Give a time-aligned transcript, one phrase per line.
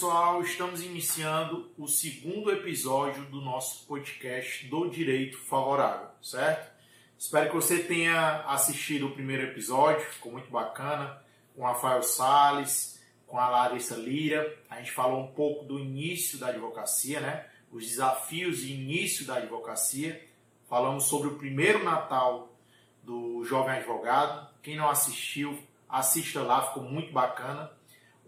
[0.00, 6.72] pessoal, estamos iniciando o segundo episódio do nosso podcast do Direito Favorável, certo?
[7.18, 11.22] Espero que você tenha assistido o primeiro episódio, ficou muito bacana,
[11.54, 14.56] com o Rafael Sales, com a Larissa Lira.
[14.70, 17.44] A gente falou um pouco do início da advocacia, né?
[17.70, 20.26] Os desafios de início da advocacia.
[20.66, 22.56] Falamos sobre o primeiro Natal
[23.02, 24.48] do Jovem Advogado.
[24.62, 27.70] Quem não assistiu, assista lá, ficou muito bacana.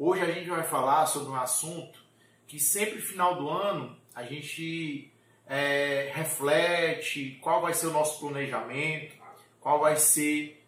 [0.05, 1.97] Hoje a gente vai falar sobre um assunto
[2.49, 5.13] que sempre final do ano a gente
[5.47, 9.15] é, reflete qual vai ser o nosso planejamento,
[9.61, 10.61] qual vai ser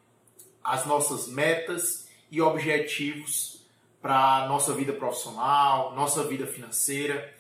[0.63, 3.67] as nossas metas e objetivos
[4.01, 7.35] para nossa vida profissional, nossa vida financeira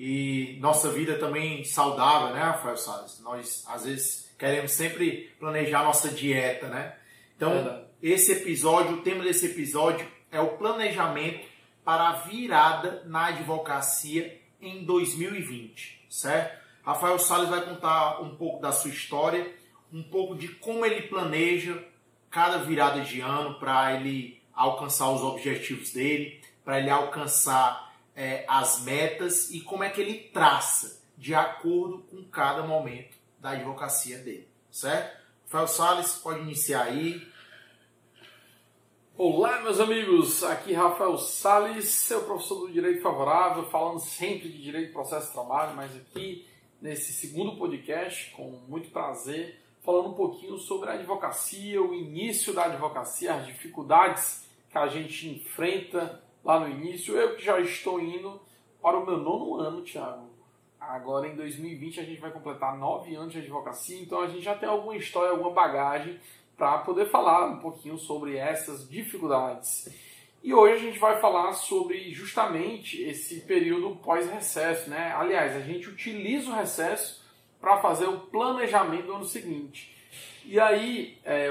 [0.00, 3.20] e nossa vida também saudável, né, Rafael Salles?
[3.20, 6.96] Nós às vezes queremos sempre planejar nossa dieta, né?
[7.36, 11.46] Então, esse episódio, o tema desse episódio é o planejamento
[11.84, 16.60] para a virada na advocacia em 2020, certo?
[16.82, 19.54] Rafael Salles vai contar um pouco da sua história,
[19.92, 21.82] um pouco de como ele planeja
[22.30, 28.80] cada virada de ano para ele alcançar os objetivos dele, para ele alcançar é, as
[28.82, 34.48] metas e como é que ele traça de acordo com cada momento da advocacia dele,
[34.68, 35.16] certo?
[35.44, 37.24] Rafael Salles pode iniciar aí,
[39.16, 40.42] Olá, meus amigos.
[40.42, 45.76] Aqui Rafael Sales, seu professor do Direito Favorável, falando sempre de Direito Processo de Trabalho,
[45.76, 46.44] mas aqui
[46.82, 52.64] nesse segundo podcast, com muito prazer, falando um pouquinho sobre a advocacia, o início da
[52.64, 57.16] advocacia, as dificuldades que a gente enfrenta lá no início.
[57.16, 58.40] Eu que já estou indo
[58.82, 60.28] para o meu nono ano, Thiago.
[60.80, 64.56] Agora em 2020 a gente vai completar nove anos de advocacia, então a gente já
[64.56, 66.18] tem alguma história, alguma bagagem
[66.56, 69.88] para poder falar um pouquinho sobre essas dificuldades.
[70.42, 75.12] E hoje a gente vai falar sobre justamente esse período pós-recesso, né?
[75.16, 77.24] Aliás, a gente utiliza o recesso
[77.60, 79.96] para fazer o planejamento do ano seguinte.
[80.44, 81.48] E aí é,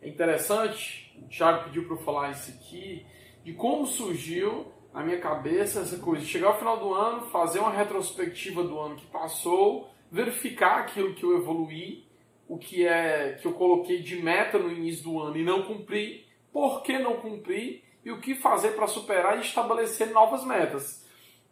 [0.00, 3.04] é interessante, o Thiago pediu para eu falar isso aqui,
[3.44, 7.70] de como surgiu na minha cabeça essa coisa chegar ao final do ano, fazer uma
[7.70, 12.06] retrospectiva do ano que passou, verificar aquilo que eu evoluí
[12.48, 16.26] o que é que eu coloquei de meta no início do ano e não cumpri,
[16.52, 21.06] por que não cumpri e o que fazer para superar e estabelecer novas metas.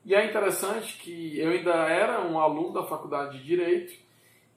[0.05, 3.95] E é interessante que eu ainda era um aluno da faculdade de Direito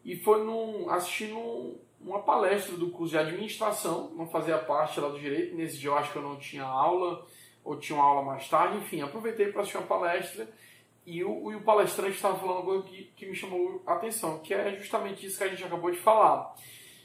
[0.04, 5.20] e foi num, assistindo uma palestra do curso de administração, não fazia parte lá do
[5.20, 7.26] Direito, nesse dia eu acho que eu não tinha aula,
[7.64, 10.48] ou tinha uma aula mais tarde, enfim, aproveitei para assistir uma palestra
[11.06, 14.54] e o, e o palestrante estava falando algo que, que me chamou a atenção, que
[14.54, 16.56] é justamente isso que a gente acabou de falar.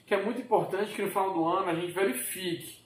[0.06, 2.78] Que é muito importante que no final do ano a gente verifique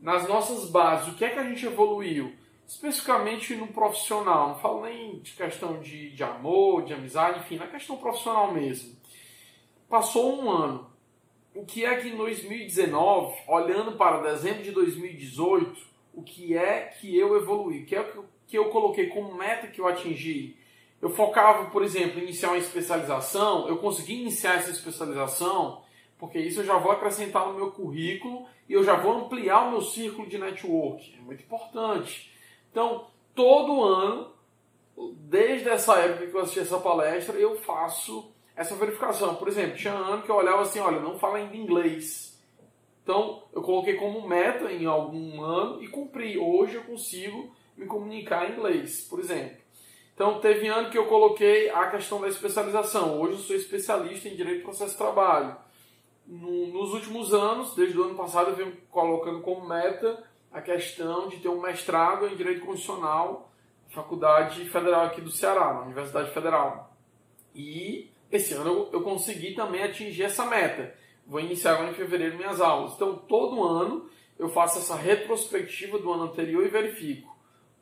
[0.00, 2.34] nas nossas bases o que é que a gente evoluiu,
[2.66, 4.48] especificamente no profissional.
[4.48, 8.96] Não falo nem de questão de, de amor, de amizade, enfim, na questão profissional mesmo.
[9.88, 10.90] Passou um ano.
[11.54, 15.80] O que é que em 2019, olhando para dezembro de 2018,
[16.12, 17.82] o que é que eu evolui?
[17.82, 20.56] O que é que eu que eu coloquei como meta que eu atingi,
[21.02, 25.82] eu focava, por exemplo, em iniciar uma especialização, eu consegui iniciar essa especialização,
[26.16, 29.72] porque isso eu já vou acrescentar no meu currículo e eu já vou ampliar o
[29.72, 31.16] meu círculo de network.
[31.18, 32.32] É muito importante.
[32.70, 34.32] Então, todo ano,
[35.22, 39.34] desde essa época que eu assisti essa palestra, eu faço essa verificação.
[39.34, 42.40] Por exemplo, tinha ano que eu olhava assim, olha, não fala ainda inglês.
[43.02, 46.38] Então, eu coloquei como meta em algum ano e cumpri.
[46.38, 49.64] Hoje eu consigo me comunicar em inglês, por exemplo.
[50.14, 53.20] Então, teve ano que eu coloquei a questão da especialização.
[53.20, 55.56] Hoje eu sou especialista em Direito Processo de Trabalho.
[56.24, 61.28] No, nos últimos anos, desde o ano passado, eu venho colocando como meta a questão
[61.28, 63.52] de ter um mestrado em Direito Constitucional
[63.88, 66.96] na Faculdade Federal aqui do Ceará, na Universidade Federal.
[67.52, 70.94] E esse ano eu, eu consegui também atingir essa meta.
[71.26, 72.94] Vou iniciar agora em fevereiro minhas aulas.
[72.94, 74.08] Então, todo ano
[74.38, 77.33] eu faço essa retrospectiva do ano anterior e verifico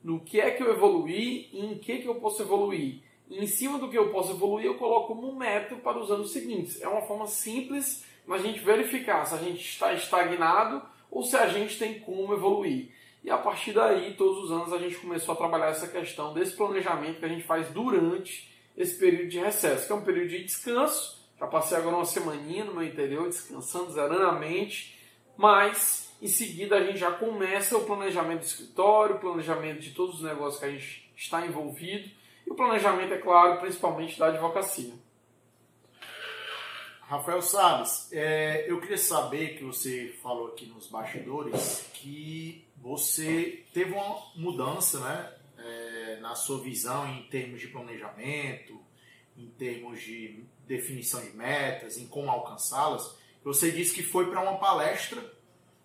[0.03, 3.03] no que é que eu evoluí e em que, que eu posso evoluir.
[3.29, 6.33] E em cima do que eu posso evoluir, eu coloco como meta para os anos
[6.33, 6.81] seguintes.
[6.83, 11.47] É uma forma simples da gente verificar se a gente está estagnado ou se a
[11.49, 12.91] gente tem como evoluir.
[13.25, 16.57] E a partir daí, todos os anos, a gente começou a trabalhar essa questão desse
[16.57, 20.43] planejamento que a gente faz durante esse período de recesso, que é um período de
[20.45, 21.23] descanso.
[21.39, 24.99] Já passei agora uma semaninha no meu interior, descansando, zerando a mente,
[25.37, 30.17] mas em seguida, a gente já começa o planejamento do escritório, o planejamento de todos
[30.17, 32.09] os negócios que a gente está envolvido
[32.47, 34.95] e o planejamento, é claro, principalmente da advocacia.
[37.01, 43.93] Rafael Salles, é, eu queria saber que você falou aqui nos bastidores que você teve
[43.93, 48.81] uma mudança né, é, na sua visão em termos de planejamento,
[49.37, 53.19] em termos de definição de metas, em como alcançá-las.
[53.45, 55.21] Você disse que foi para uma palestra,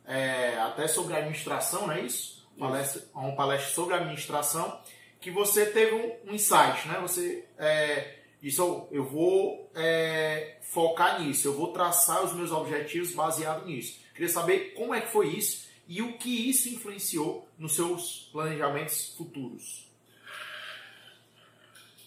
[0.08, 2.48] é, até sobre administração, não é isso?
[2.58, 4.82] Palestra, uma palestra sobre administração,
[5.22, 6.98] que você teve um, um insight, né?
[7.02, 13.12] Você é, disse, oh, eu vou é, focar nisso, eu vou traçar os meus objetivos
[13.12, 14.00] baseado nisso.
[14.14, 19.14] Queria saber como é que foi isso e o que isso influenciou nos seus planejamentos
[19.16, 19.87] futuros.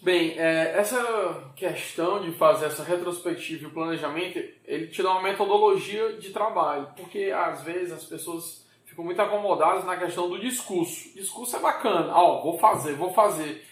[0.03, 5.23] Bem, é, essa questão de fazer essa retrospectiva e o planejamento, ele te dá uma
[5.23, 11.13] metodologia de trabalho, porque às vezes as pessoas ficam muito acomodadas na questão do discurso.
[11.15, 13.63] discurso é bacana, ó, vou fazer, vou fazer,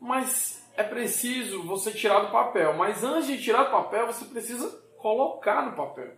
[0.00, 2.74] mas é preciso você tirar do papel.
[2.78, 6.14] Mas antes de tirar do papel, você precisa colocar no papel.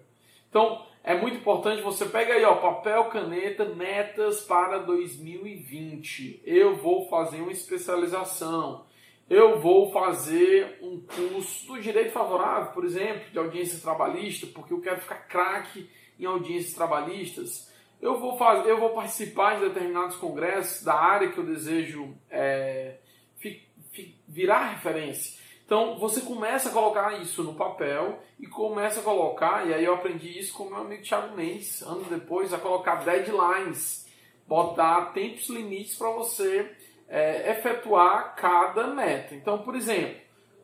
[0.48, 6.42] Então, é muito importante você pega aí, ó, papel, caneta, metas para 2020.
[6.44, 8.86] Eu vou fazer uma especialização
[9.28, 14.80] eu vou fazer um curso do direito favorável, por exemplo, de audiência trabalhista, porque eu
[14.80, 17.72] quero ficar craque em audiências trabalhistas.
[18.00, 22.98] Eu vou fazer, eu vou participar de determinados congressos da área que eu desejo é,
[23.36, 25.40] fi, fi, virar referência.
[25.64, 29.94] Então você começa a colocar isso no papel e começa a colocar, e aí eu
[29.94, 34.06] aprendi isso com meu amigo Thiago Mendes, anos depois, a colocar deadlines,
[34.46, 36.70] botar tempos limites para você
[37.08, 39.34] é, efetuar cada meta.
[39.34, 40.16] Então, por exemplo,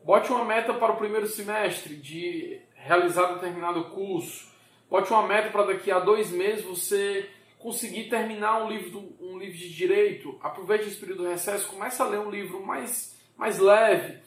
[0.05, 4.51] bote uma meta para o primeiro semestre de realizar determinado curso,
[4.91, 7.29] bote uma meta para daqui a dois meses você
[7.59, 12.07] conseguir terminar um livro, um livro de direito, aproveite esse período do recesso, comece a
[12.07, 14.19] ler um livro mais, mais leve,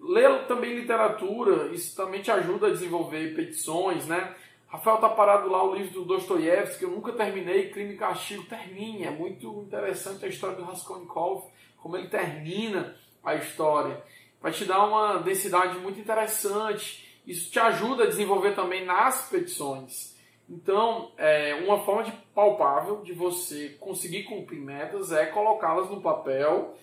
[0.00, 4.34] ler também literatura, isso também te ajuda a desenvolver petições, né?
[4.72, 8.44] Rafael tá parado lá o livro do Dostoiévski, que eu nunca terminei, Crime e Castigo,
[8.44, 9.04] termine.
[9.04, 11.44] É muito interessante a história do Raskolnikov,
[11.76, 14.02] como ele termina a história.
[14.40, 17.20] Vai te dar uma densidade muito interessante.
[17.26, 20.16] Isso te ajuda a desenvolver também nas petições.
[20.48, 26.74] Então, é, uma forma de palpável de você conseguir cumprir metas é colocá-las no papel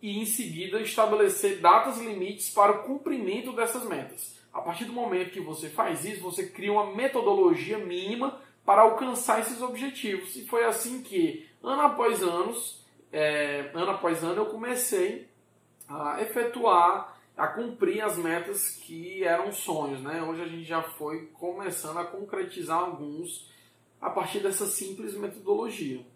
[0.00, 4.43] e em seguida estabelecer datas limites para o cumprimento dessas metas.
[4.54, 9.40] A partir do momento que você faz isso, você cria uma metodologia mínima para alcançar
[9.40, 10.36] esses objetivos.
[10.36, 12.80] E foi assim que, ano após anos,
[13.12, 15.28] é, ano após ano, eu comecei
[15.88, 20.00] a efetuar, a cumprir as metas que eram sonhos.
[20.00, 20.22] Né?
[20.22, 23.52] Hoje a gente já foi começando a concretizar alguns
[24.00, 26.06] a partir dessa simples metodologia.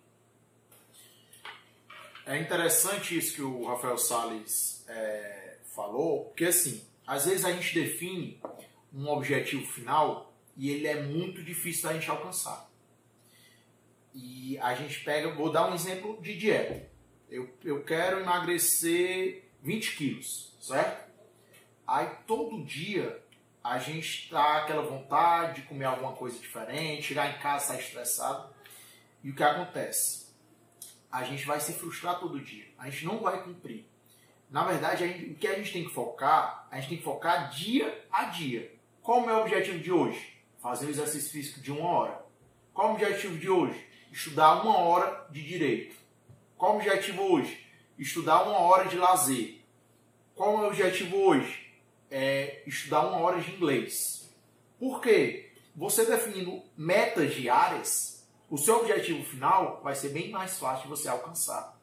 [2.24, 7.72] É interessante isso que o Rafael Salles é, falou, porque assim, às vezes a gente
[7.72, 8.38] define
[8.92, 12.70] um objetivo final e ele é muito difícil da gente alcançar.
[14.14, 16.86] E a gente pega, vou dar um exemplo de dieta.
[17.30, 21.10] Eu, eu quero emagrecer 20 quilos, certo?
[21.86, 23.24] Aí todo dia
[23.64, 28.54] a gente está aquela vontade de comer alguma coisa diferente, chegar em casa, sair estressado.
[29.24, 30.28] E o que acontece?
[31.10, 32.66] A gente vai se frustrar todo dia.
[32.76, 33.87] A gente não vai cumprir.
[34.50, 38.04] Na verdade, o que a gente tem que focar, a gente tem que focar dia
[38.10, 38.72] a dia.
[39.02, 40.38] Qual é o meu objetivo de hoje?
[40.58, 42.24] Fazer um exercício físico de uma hora.
[42.72, 43.86] Qual é o objetivo de hoje?
[44.10, 45.96] Estudar uma hora de direito.
[46.56, 47.66] Qual é o objetivo hoje?
[47.98, 49.60] Estudar uma hora de lazer.
[50.34, 51.72] Qual é o objetivo hoje?
[52.10, 54.34] É estudar uma hora de inglês.
[54.78, 55.52] Por quê?
[55.76, 61.08] Você definindo metas diárias, o seu objetivo final vai ser bem mais fácil de você
[61.08, 61.77] alcançar.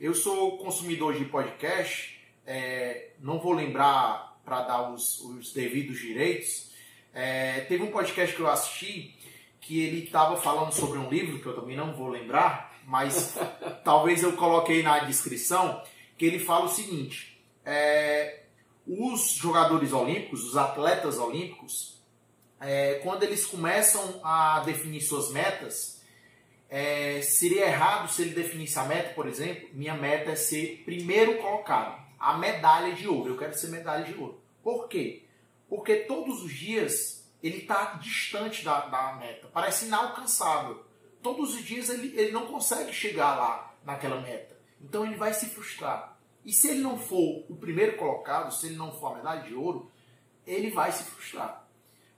[0.00, 6.72] Eu sou consumidor de podcast, é, não vou lembrar para dar os, os, devidos direitos.
[7.12, 9.14] É, teve um podcast que eu assisti
[9.60, 13.36] que ele estava falando sobre um livro que eu também não vou lembrar, mas
[13.84, 15.80] talvez eu coloquei na descrição,
[16.18, 18.42] que ele fala o seguinte: é,
[18.86, 22.02] os jogadores olímpicos, os atletas olímpicos,
[22.60, 25.93] é, quando eles começam a definir suas metas,
[26.76, 31.38] é, seria errado se ele definisse a meta, por exemplo, minha meta é ser primeiro
[31.38, 33.30] colocado, a medalha de ouro.
[33.30, 34.42] Eu quero ser medalha de ouro.
[34.60, 35.22] Por quê?
[35.68, 40.84] Porque todos os dias ele está distante da, da meta, parece inalcançável.
[41.22, 44.58] Todos os dias ele, ele não consegue chegar lá naquela meta.
[44.80, 46.18] Então ele vai se frustrar.
[46.44, 49.54] E se ele não for o primeiro colocado, se ele não for a medalha de
[49.54, 49.92] ouro,
[50.44, 51.68] ele vai se frustrar.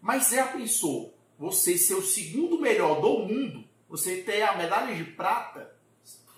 [0.00, 5.04] Mas já pensou você ser o segundo melhor do mundo você ter a medalha de
[5.04, 5.74] prata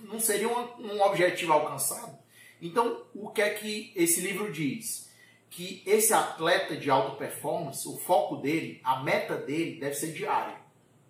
[0.01, 2.19] não seria um, um objetivo alcançado?
[2.61, 5.09] Então, o que é que esse livro diz?
[5.51, 10.57] Que esse atleta de alta performance, o foco dele, a meta dele deve ser diária.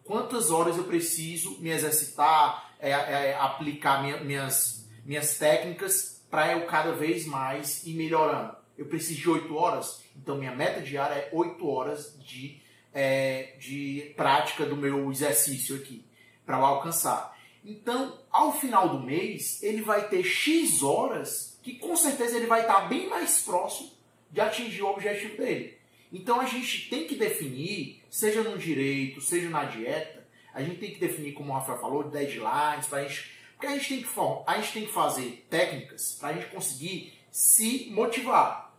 [0.04, 6.66] Quantas horas eu preciso me exercitar, é, é, aplicar minha, minhas, minhas técnicas para eu
[6.66, 8.56] cada vez mais ir melhorando.
[8.76, 12.60] Eu preciso de 8 horas, então minha meta diária é 8 horas de,
[12.94, 16.04] é, de prática do meu exercício aqui,
[16.48, 17.38] para eu alcançar.
[17.62, 22.62] Então, ao final do mês, ele vai ter X horas que com certeza ele vai
[22.62, 23.90] estar bem mais próximo
[24.30, 25.76] de atingir o objetivo dele.
[26.10, 30.90] Então a gente tem que definir, seja no direito, seja na dieta, a gente tem
[30.90, 34.08] que definir, como o Rafael falou, deadlines, pra gente, porque a gente tem que,
[34.46, 38.74] a gente tem que fazer técnicas para a gente conseguir se motivar.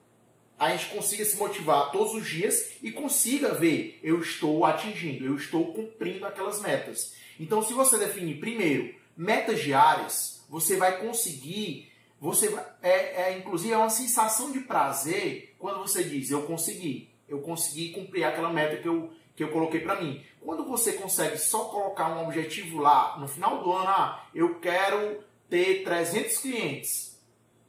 [0.57, 5.35] A gente consiga se motivar todos os dias e consiga ver, eu estou atingindo, eu
[5.35, 7.19] estou cumprindo aquelas metas.
[7.39, 13.73] Então, se você definir primeiro metas diárias, você vai conseguir, você vai, é, é inclusive
[13.73, 18.77] é uma sensação de prazer quando você diz eu consegui, eu consegui cumprir aquela meta
[18.77, 20.21] que eu que eu coloquei para mim.
[20.41, 25.23] Quando você consegue só colocar um objetivo lá no final do ano, ah, eu quero
[25.49, 27.17] ter 300 clientes.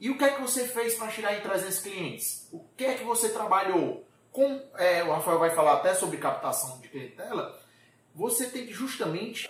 [0.00, 2.48] E o que é que você fez para chegar em 300 clientes?
[2.50, 4.04] O que é que você trabalhou?
[4.32, 7.56] Com, é, o Rafael vai falar até sobre captação de clientela.
[8.16, 9.48] Você tem que justamente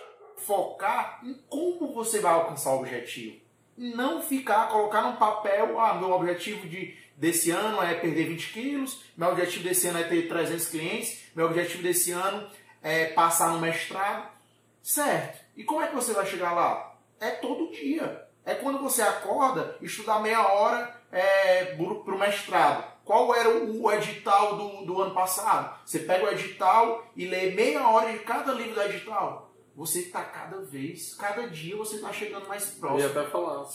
[0.51, 3.39] focar em como você vai alcançar o objetivo.
[3.77, 9.01] Não ficar, colocar no papel, ah, meu objetivo de, desse ano é perder 20 quilos,
[9.15, 12.49] meu objetivo desse ano é ter 300 clientes, meu objetivo desse ano
[12.83, 14.29] é passar no mestrado.
[14.83, 15.39] Certo.
[15.55, 16.95] E como é que você vai chegar lá?
[17.17, 18.27] É todo dia.
[18.45, 22.91] É quando você acorda, estudar meia hora é, para o mestrado.
[23.05, 25.79] Qual era o edital do, do ano passado?
[25.85, 30.23] Você pega o edital e lê meia hora de cada livro do edital você está
[30.23, 33.13] cada vez, cada dia você está chegando mais próximo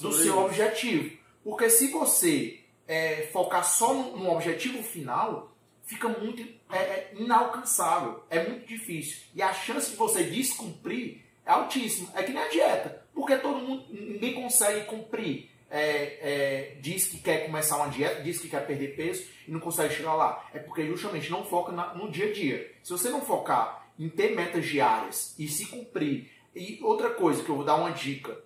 [0.01, 0.39] do seu isso.
[0.39, 1.17] objetivo.
[1.43, 5.53] Porque se você é, focar só no, no, objetivo final,
[5.85, 9.23] fica muito é, é, inalcançável, é muito difícil.
[9.35, 12.11] E a chance de você descumprir é altíssima.
[12.15, 15.51] É que nem a dieta, porque todo mundo, ninguém consegue cumprir.
[15.69, 19.59] É, é, diz que quer começar uma dieta, diz que quer perder peso e não
[19.59, 20.49] consegue chegar lá.
[20.55, 22.73] É porque justamente não foca na, no dia a dia.
[22.85, 26.31] Se você não focar em ter metas diárias e se cumprir.
[26.55, 28.39] E outra coisa que eu vou dar uma dica,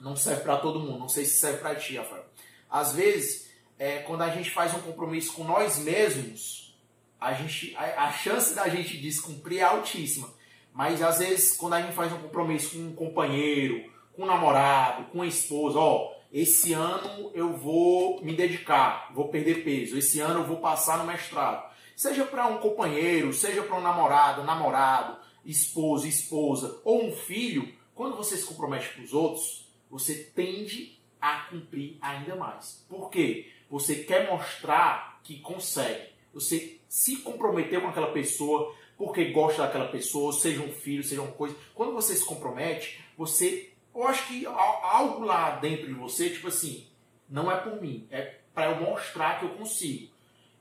[0.00, 2.24] não serve para todo mundo, não sei se serve para ti, Rafael.
[2.68, 6.76] Às vezes, é, quando a gente faz um compromisso com nós mesmos,
[7.20, 10.28] a, gente, a, a chance da gente descumprir é altíssima.
[10.72, 15.04] Mas às vezes, quando a gente faz um compromisso com um companheiro, com um namorado,
[15.10, 20.40] com uma esposa, ó, esse ano eu vou me dedicar, vou perder peso, esse ano
[20.40, 21.71] eu vou passar no mestrado.
[21.96, 28.16] Seja para um companheiro, seja para um namorado, namorado, esposo, esposa ou um filho, quando
[28.16, 32.84] você se compromete com os outros, você tende a cumprir ainda mais.
[32.88, 33.52] Por quê?
[33.70, 36.12] Você quer mostrar que consegue.
[36.32, 41.32] Você se comprometeu com aquela pessoa porque gosta daquela pessoa, seja um filho, seja uma
[41.32, 41.56] coisa.
[41.74, 43.72] Quando você se compromete, você.
[43.94, 46.86] Eu acho que algo lá dentro de você, tipo assim,
[47.28, 50.11] não é por mim, é para eu mostrar que eu consigo.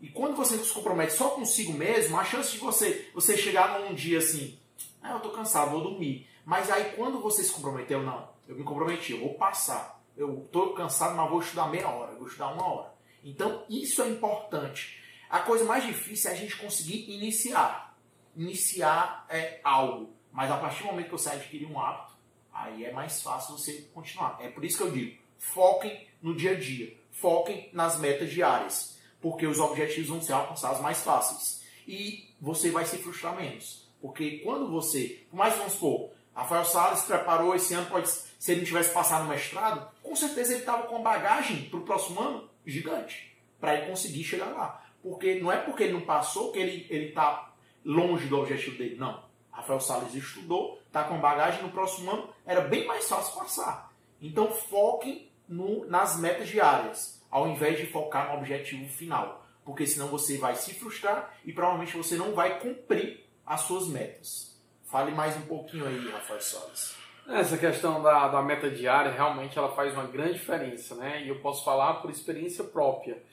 [0.02, 3.94] E quando você se compromete só consigo mesmo, a chance de você, você chegar num
[3.94, 4.58] dia assim,
[5.02, 6.28] ah, eu tô cansado, vou dormir.
[6.44, 10.02] Mas aí quando você se comprometeu, não, eu me comprometi, eu vou passar.
[10.18, 12.94] Eu tô cansado, mas vou estudar meia hora, vou estudar uma hora.
[13.24, 15.00] Então isso é importante.
[15.30, 17.96] A coisa mais difícil é a gente conseguir iniciar.
[18.36, 20.16] Iniciar é algo.
[20.32, 22.14] Mas a partir do momento que você adquirir um hábito,
[22.52, 24.38] aí é mais fácil você continuar.
[24.42, 26.98] É por isso que eu digo, foquem no dia a dia.
[27.12, 31.62] Foquem nas metas diárias porque os objetivos vão ser alcançados mais fáceis.
[31.88, 33.88] E você vai se frustrar menos.
[34.02, 38.92] Porque quando você, mais vamos supor, Rafael Salles preparou esse ano, pode, se ele tivesse
[38.94, 43.76] passado no mestrado, com certeza ele estava com bagagem para o próximo ano gigante, para
[43.76, 44.84] ele conseguir chegar lá.
[45.04, 47.54] Porque não é porque ele não passou que ele está
[47.86, 49.24] longe do objetivo dele, não.
[49.52, 53.92] Rafael Salles estudou, está com bagagem, no próximo ano era bem mais fácil passar.
[54.22, 59.46] Então foquem no, nas metas diárias ao invés de focar no objetivo final.
[59.64, 64.60] Porque senão você vai se frustrar e provavelmente você não vai cumprir as suas metas.
[64.86, 66.96] Fale mais um pouquinho aí, Rafael Solis.
[67.28, 71.24] Essa questão da, da meta diária realmente ela faz uma grande diferença, né?
[71.24, 73.24] E eu posso falar por experiência própria.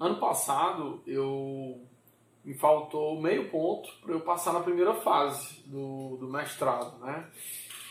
[0.00, 1.80] Ano passado eu
[2.44, 7.28] me faltou meio ponto para eu passar na primeira fase do, do mestrado, né?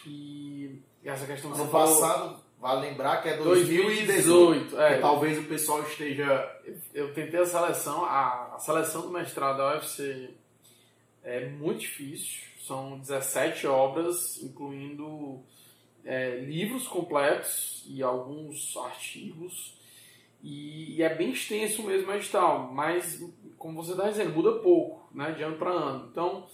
[0.05, 4.05] E essa questão ano passado Vale lembrar que é 2018.
[4.05, 4.99] 2018 é.
[4.99, 6.61] talvez o pessoal esteja.
[6.93, 10.29] Eu tentei a seleção, a, a seleção do mestrado da UFC
[11.23, 12.43] é muito difícil.
[12.59, 15.41] São 17 obras, incluindo
[16.05, 19.75] é, livros completos e alguns artigos.
[20.43, 23.23] E, e, é bem extenso mesmo o edital, mas,
[23.57, 26.09] como você está dizendo, muda pouco, né, de ano para ano.
[26.11, 26.47] Então,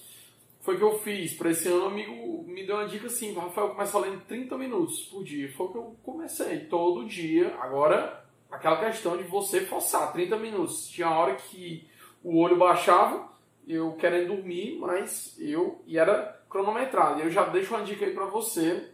[0.68, 1.34] foi o que eu fiz.
[1.34, 5.04] Para esse ano, um amigo me deu uma dica assim: Rafael, começa lendo 30 minutos
[5.04, 5.50] por dia.
[5.54, 7.56] Foi o que eu comecei todo dia.
[7.62, 10.90] Agora, aquela questão de você forçar 30 minutos.
[10.90, 11.88] Tinha hora que
[12.22, 13.30] o olho baixava,
[13.66, 17.22] eu querendo dormir, mas eu e era cronometrado.
[17.22, 18.92] Eu já deixo uma dica aí para você.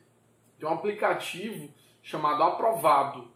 [0.59, 3.29] Tem um aplicativo chamado Aprovado,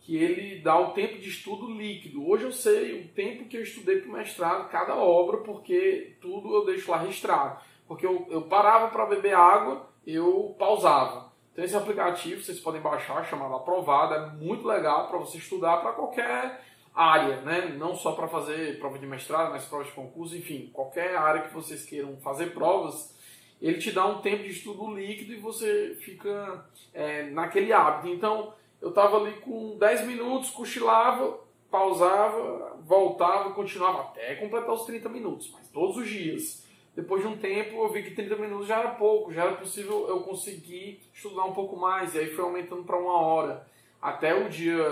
[0.00, 2.28] que ele dá o tempo de estudo líquido.
[2.28, 6.54] Hoje eu sei o tempo que eu estudei para o mestrado, cada obra, porque tudo
[6.54, 7.69] eu deixo lá registrado.
[7.90, 11.32] Porque eu, eu parava para beber água, eu pausava.
[11.52, 15.94] Então esse aplicativo vocês podem baixar, chamado Aprovado, é muito legal para você estudar para
[15.94, 16.62] qualquer
[16.94, 17.74] área, né?
[17.76, 21.52] não só para fazer prova de mestrado, mas prova de concurso, enfim, qualquer área que
[21.52, 23.12] vocês queiram fazer provas,
[23.60, 28.06] ele te dá um tempo de estudo líquido e você fica é, naquele hábito.
[28.06, 35.08] Então, eu estava ali com 10 minutos, cochilava, pausava, voltava, continuava até completar os 30
[35.08, 36.69] minutos, mas todos os dias.
[36.94, 40.08] Depois de um tempo, eu vi que 30 minutos já era pouco, já era possível
[40.08, 43.66] eu conseguir estudar um pouco mais, e aí foi aumentando para uma hora.
[44.02, 44.82] Até o dia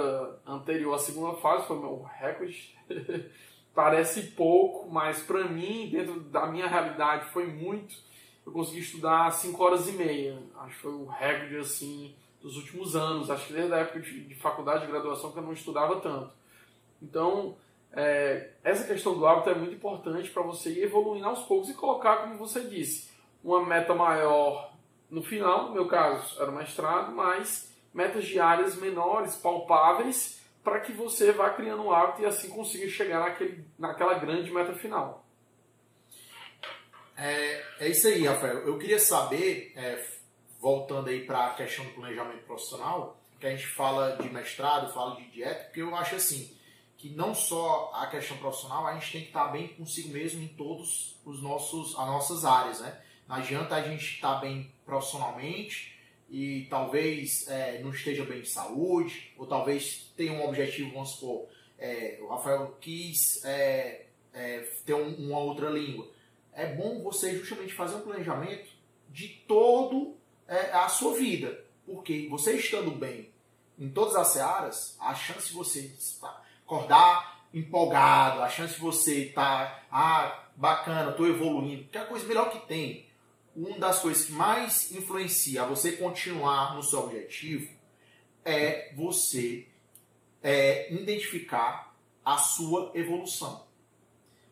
[0.46, 2.76] anterior, a segunda fase, foi meu recorde.
[3.74, 7.94] Parece pouco, mas para mim, dentro da minha realidade, foi muito.
[8.44, 10.38] Eu consegui estudar 5 horas e meia.
[10.58, 13.30] Acho que foi o recorde, assim, dos últimos anos.
[13.30, 16.32] Acho que desde a época de faculdade, de graduação, que eu não estudava tanto.
[17.00, 17.56] Então,
[17.92, 21.74] é, essa questão do hábito é muito importante para você ir evoluindo aos poucos e
[21.74, 23.10] colocar, como você disse,
[23.42, 24.72] uma meta maior
[25.10, 25.68] no final.
[25.68, 31.50] No meu caso, era o mestrado, mas metas diárias menores, palpáveis, para que você vá
[31.50, 35.24] criando um hábito e assim consiga chegar naquele, naquela grande meta final.
[37.16, 38.58] É, é isso aí, Rafael.
[38.66, 40.04] Eu queria saber, é,
[40.60, 45.16] voltando aí para a questão do planejamento profissional, que a gente fala de mestrado, fala
[45.16, 46.56] de dieta, porque eu acho assim,
[46.98, 50.48] que não só a questão profissional, a gente tem que estar bem consigo mesmo em
[50.48, 53.00] todos os nossos as nossas áreas, né?
[53.28, 55.96] Não adianta a gente estar bem profissionalmente
[56.28, 61.46] e talvez é, não esteja bem de saúde, ou talvez tenha um objetivo, vamos supor,
[61.78, 66.08] é, o Rafael quis é, é, ter um, uma outra língua.
[66.52, 68.68] É bom você justamente fazer um planejamento
[69.08, 70.16] de todo
[70.48, 73.30] é, a sua vida, porque você estando bem
[73.78, 75.92] em todas as áreas, a chance de você
[76.68, 82.04] acordar empolgado, a chance de você estar, tá, ah, bacana, estou evoluindo, que é a
[82.04, 83.08] coisa melhor que tem
[83.56, 87.68] uma das coisas que mais influencia você continuar no seu objetivo
[88.44, 89.66] é você
[90.42, 91.92] é, identificar
[92.24, 93.66] a sua evolução.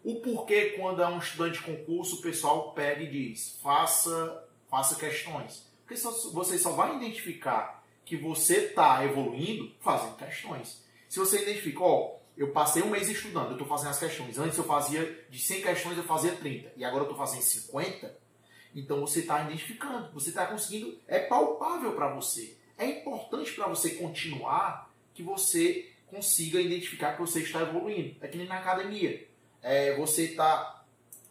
[0.02, 4.96] O porquê, quando é um estudante de concurso, o pessoal pega e diz: faça, faça
[4.96, 5.70] questões.
[5.83, 10.85] Porque só, você só vai identificar que você está evoluindo fazendo questões.
[11.09, 14.38] Se você identifica, ó, eu passei um mês estudando, eu estou fazendo as questões.
[14.38, 16.73] Antes eu fazia de 100 questões, eu fazia 30.
[16.77, 18.27] E agora eu estou fazendo 50
[18.77, 22.59] então você está identificando, você está conseguindo, é palpável para você.
[22.77, 28.16] É importante para você continuar que você consiga identificar que você está evoluindo.
[28.21, 29.27] É que nem na academia.
[29.62, 30.85] É, você está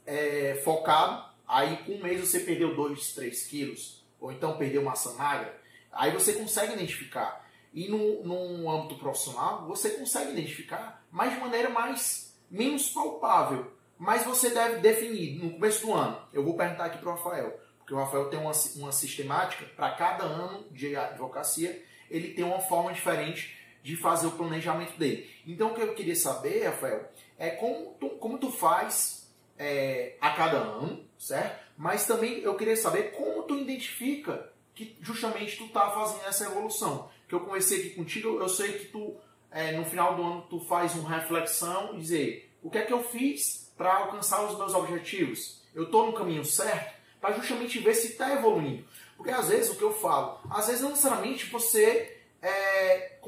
[0.07, 5.13] é, focado, aí com um mês você perdeu 2, 3 quilos, ou então perdeu massa
[5.13, 5.55] magra,
[5.91, 7.44] aí você consegue identificar.
[7.75, 13.69] E no, no âmbito profissional, você consegue identificar, mas de maneira mais menos palpável.
[13.97, 16.17] Mas você deve definir no começo do ano.
[16.31, 19.91] Eu vou perguntar aqui para o Rafael, porque o Rafael tem uma, uma sistemática para
[19.91, 25.29] cada ano de advocacia, ele tem uma forma diferente de fazer o planejamento dele.
[25.45, 30.31] Então, o que eu queria saber, Rafael, é como tu, como tu faz é, a
[30.31, 31.63] cada ano, certo?
[31.77, 37.09] Mas também eu queria saber como tu identifica que justamente tu tá fazendo essa evolução.
[37.35, 39.13] Que eu comecei aqui contigo, eu sei que tu
[39.51, 42.93] é, no final do ano tu faz uma reflexão e dizer o que é que
[42.93, 45.61] eu fiz para alcançar os meus objetivos?
[45.73, 46.95] Eu estou no caminho certo?
[47.19, 48.85] Para justamente ver se está evoluindo.
[49.17, 53.19] Porque às vezes o que eu falo, às vezes não necessariamente você é,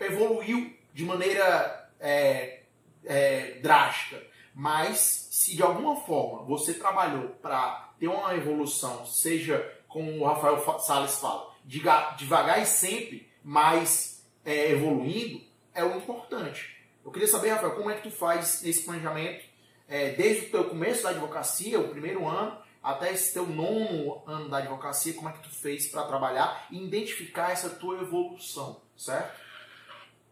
[0.00, 2.60] evoluiu de maneira é,
[3.04, 4.22] é, drástica,
[4.54, 10.58] mas se de alguma forma você trabalhou para ter uma evolução, seja como o Rafael
[10.80, 15.42] Salles fala, devagar e sempre, mas é, evoluindo,
[15.74, 16.74] é o importante.
[17.04, 19.44] Eu queria saber, Rafael, como é que tu faz esse planejamento
[19.86, 24.48] é, desde o teu começo da advocacia, o primeiro ano, até esse teu nono ano
[24.48, 29.44] da advocacia, como é que tu fez para trabalhar e identificar essa tua evolução, certo?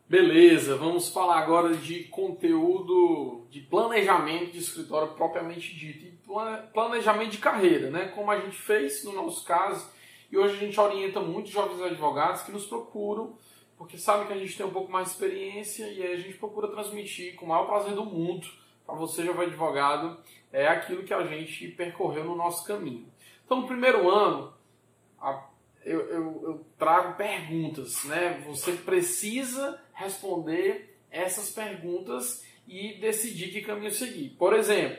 [0.08, 6.18] Beleza, vamos falar agora de conteúdo de planejamento de escritório propriamente dito e
[6.72, 8.08] planejamento de carreira, né?
[8.08, 9.86] Como a gente fez no nosso caso
[10.32, 13.36] e hoje a gente orienta muitos jovens advogados que nos procuram
[13.82, 16.38] porque sabem que a gente tem um pouco mais de experiência e aí a gente
[16.38, 18.46] procura transmitir com o maior prazer do mundo
[18.86, 20.18] para você, jovem advogado,
[20.52, 23.10] é aquilo que a gente percorreu no nosso caminho.
[23.44, 24.52] Então, no primeiro ano,
[25.84, 28.42] eu, eu, eu trago perguntas, né?
[28.46, 34.30] Você precisa responder essas perguntas e decidir que caminho seguir.
[34.30, 34.98] Por exemplo,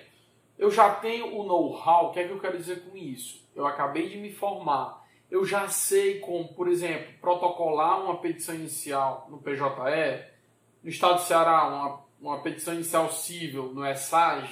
[0.57, 3.47] eu já tenho o know-how, o que é que eu quero dizer com isso?
[3.55, 5.02] Eu acabei de me formar,
[5.33, 9.63] eu já sei como, por exemplo, protocolar uma petição inicial no PJE,
[10.83, 14.47] no Estado do Ceará, uma, uma petição inicial civil no ESAG,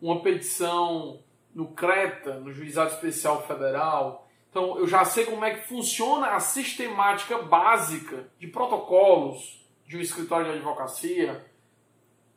[0.00, 1.22] uma petição
[1.54, 4.26] no CRETA, no Juizado Especial Federal.
[4.48, 10.00] Então, eu já sei como é que funciona a sistemática básica de protocolos de um
[10.00, 11.44] escritório de advocacia.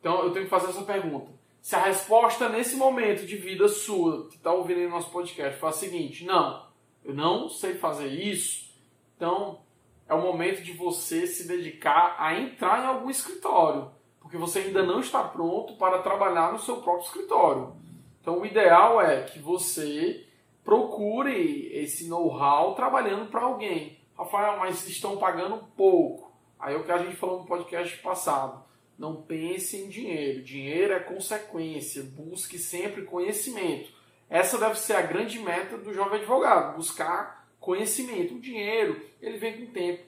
[0.00, 1.32] Então, eu tenho que fazer essa pergunta.
[1.62, 5.68] Se a resposta nesse momento de vida sua, que está ouvindo aí nosso podcast, for
[5.68, 6.63] a seguinte: não,
[7.04, 8.72] eu não sei fazer isso,
[9.16, 9.60] então
[10.08, 13.90] é o momento de você se dedicar a entrar em algum escritório,
[14.20, 17.72] porque você ainda não está pronto para trabalhar no seu próprio escritório.
[18.20, 20.26] Então, o ideal é que você
[20.64, 23.98] procure esse know-how trabalhando para alguém.
[24.16, 26.32] Rafael, mas estão pagando pouco.
[26.58, 28.64] Aí é o que a gente falou no podcast passado.
[28.98, 30.42] Não pense em dinheiro.
[30.42, 32.02] Dinheiro é consequência.
[32.02, 33.90] Busque sempre conhecimento.
[34.34, 36.76] Essa deve ser a grande meta do jovem advogado.
[36.76, 38.34] Buscar conhecimento.
[38.34, 40.02] O dinheiro, ele vem com o tempo.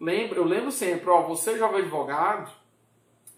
[0.00, 2.50] Lembra, eu lembro sempre, ó, você jovem advogado,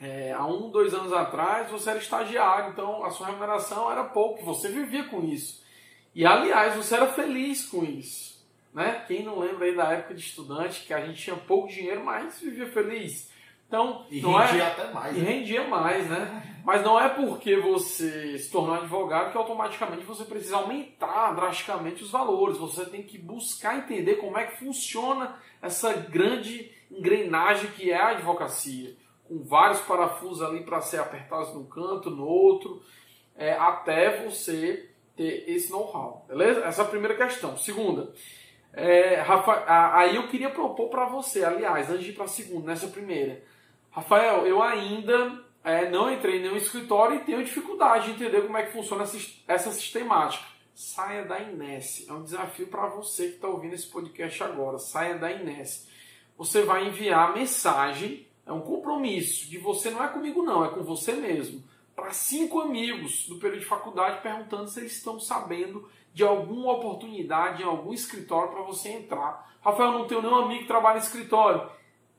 [0.00, 4.42] é, há um, dois anos atrás você era estagiário, então a sua remuneração era pouco,
[4.42, 5.62] você vivia com isso.
[6.14, 8.42] E aliás, você era feliz com isso.
[8.72, 9.04] Né?
[9.06, 12.40] Quem não lembra aí da época de estudante que a gente tinha pouco dinheiro, mas
[12.40, 13.29] vivia feliz.
[13.70, 14.66] Então, e não rendia é...
[14.66, 15.16] até mais.
[15.16, 15.30] E né?
[15.30, 16.60] rendia mais, né?
[16.64, 22.10] Mas não é porque você se tornou advogado que automaticamente você precisa aumentar drasticamente os
[22.10, 22.58] valores.
[22.58, 28.08] Você tem que buscar entender como é que funciona essa grande engrenagem que é a
[28.08, 28.96] advocacia
[29.28, 32.82] com vários parafusos ali para ser apertados num canto, no outro,
[33.36, 36.64] é, até você ter esse know-how, beleza?
[36.64, 37.56] Essa é a primeira questão.
[37.56, 38.12] Segunda,
[38.72, 39.64] é, Rafa,
[39.96, 43.40] aí eu queria propor para você, aliás, antes de ir para a segunda, nessa primeira.
[43.90, 48.56] Rafael, eu ainda é, não entrei em nenhum escritório e tenho dificuldade de entender como
[48.56, 49.04] é que funciona
[49.46, 50.44] essa, sistemática.
[50.74, 52.10] Saia da inércia.
[52.10, 54.78] É um desafio para você que está ouvindo esse podcast agora.
[54.78, 55.90] Saia da inércia.
[56.38, 60.82] Você vai enviar mensagem é um compromisso de você, não é comigo não, é com
[60.82, 61.62] você mesmo.
[61.94, 67.62] Para cinco amigos do período de faculdade perguntando se eles estão sabendo de alguma oportunidade
[67.62, 69.56] em algum escritório para você entrar.
[69.60, 71.70] Rafael, não tenho nenhum amigo que trabalha em escritório.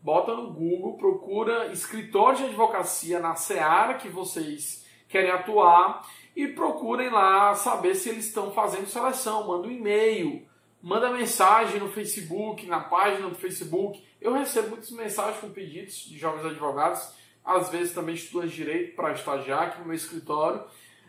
[0.01, 7.09] Bota no Google, procura escritório de advocacia na seara que vocês querem atuar e procurem
[7.09, 9.47] lá saber se eles estão fazendo seleção.
[9.47, 10.47] Manda um e-mail,
[10.81, 14.03] manda mensagem no Facebook, na página do Facebook.
[14.19, 17.13] Eu recebo muitas mensagens com pedidos de jovens advogados,
[17.45, 20.63] às vezes também estudantes de direito para estagiar aqui no meu escritório.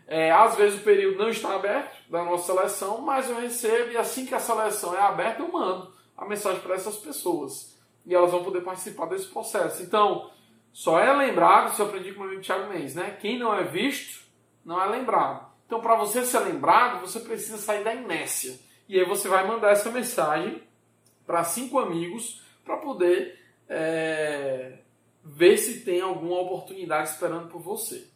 [0.05, 3.97] É, às vezes o período não está aberto da nossa seleção, mas eu recebo e
[3.97, 7.72] assim que a seleção é aberta, eu mando a mensagem para essas pessoas.
[8.05, 9.81] E elas vão poder participar desse processo.
[9.81, 10.29] Então,
[10.71, 13.17] só é lembrado, isso eu aprendi com o meu amigo Thiago Mendes, né?
[13.21, 14.21] Quem não é visto,
[14.65, 15.51] não é lembrado.
[15.65, 18.59] Então, para você ser lembrado, você precisa sair da inércia.
[18.87, 20.61] E aí você vai mandar essa mensagem
[21.25, 23.39] para cinco amigos para poder
[23.69, 24.79] é,
[25.23, 28.07] ver se tem alguma oportunidade esperando por você.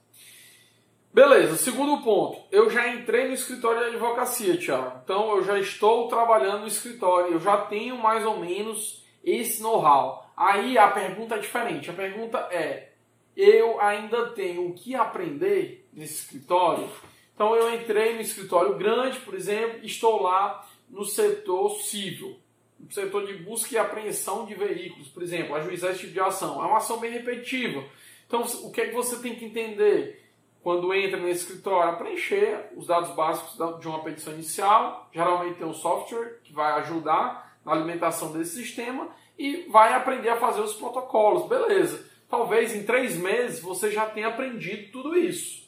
[1.14, 2.44] Beleza, segundo ponto.
[2.52, 5.02] Eu já entrei no escritório de advocacia, Thiago.
[5.04, 10.32] Então eu já estou trabalhando no escritório, eu já tenho mais ou menos esse know-how.
[10.36, 11.90] Aí a pergunta é diferente.
[11.90, 12.92] A pergunta é:
[13.36, 16.90] eu ainda tenho o que aprender nesse escritório?
[17.34, 22.40] Então eu entrei no escritório grande, por exemplo, estou lá no setor civil,
[22.80, 26.64] no setor de busca e apreensão de veículos, por exemplo, ajuizar esse tipo de ação.
[26.64, 27.84] É uma ação bem repetitiva.
[28.26, 30.24] Então o que é que você tem que entender?
[30.64, 35.10] Quando entra nesse escritório, preencher os dados básicos de uma petição inicial.
[35.14, 40.38] Geralmente tem um software que vai ajudar na alimentação desse sistema e vai aprender a
[40.38, 41.48] fazer os protocolos.
[41.48, 42.10] Beleza.
[42.30, 45.68] Talvez em três meses você já tenha aprendido tudo isso.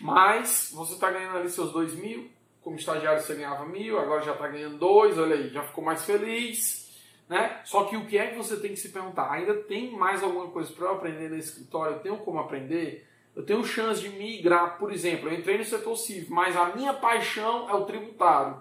[0.00, 2.28] Mas você está ganhando ali seus dois mil,
[2.60, 6.04] como estagiário você ganhava mil, agora já está ganhando dois, olha aí, já ficou mais
[6.04, 6.82] feliz.
[7.28, 7.60] Né?
[7.64, 9.30] Só que o que é que você tem que se perguntar?
[9.30, 11.96] Ainda tem mais alguma coisa para eu aprender nesse escritório?
[11.96, 13.08] Eu tenho como aprender?
[13.34, 16.92] Eu tenho chance de migrar, por exemplo, eu entrei no setor civil, mas a minha
[16.92, 18.60] paixão é o tributário.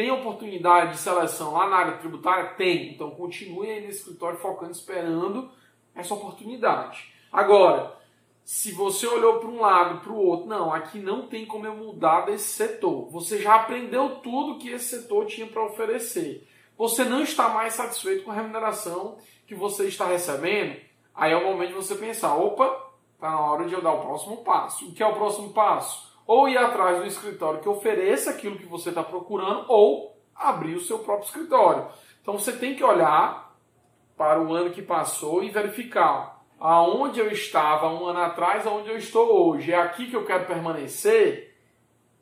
[0.00, 2.54] Tem oportunidade de seleção lá na área tributária?
[2.54, 2.94] Tem.
[2.94, 5.50] Então continue aí nesse escritório focando, esperando
[5.94, 7.12] essa oportunidade.
[7.30, 7.98] Agora,
[8.42, 11.76] se você olhou para um lado, para o outro, não, aqui não tem como eu
[11.76, 13.10] mudar desse setor.
[13.10, 16.48] Você já aprendeu tudo que esse setor tinha para oferecer.
[16.78, 20.80] Você não está mais satisfeito com a remuneração que você está recebendo,
[21.14, 24.00] aí é o momento de você pensar, opa, está na hora de eu dar o
[24.00, 24.88] próximo passo.
[24.88, 26.09] O que é o próximo passo?
[26.32, 30.80] Ou ir atrás do escritório que ofereça aquilo que você está procurando, ou abrir o
[30.80, 31.88] seu próprio escritório.
[32.22, 33.52] Então você tem que olhar
[34.16, 38.96] para o ano que passou e verificar aonde eu estava um ano atrás, aonde eu
[38.96, 39.72] estou hoje.
[39.72, 41.52] É aqui que eu quero permanecer.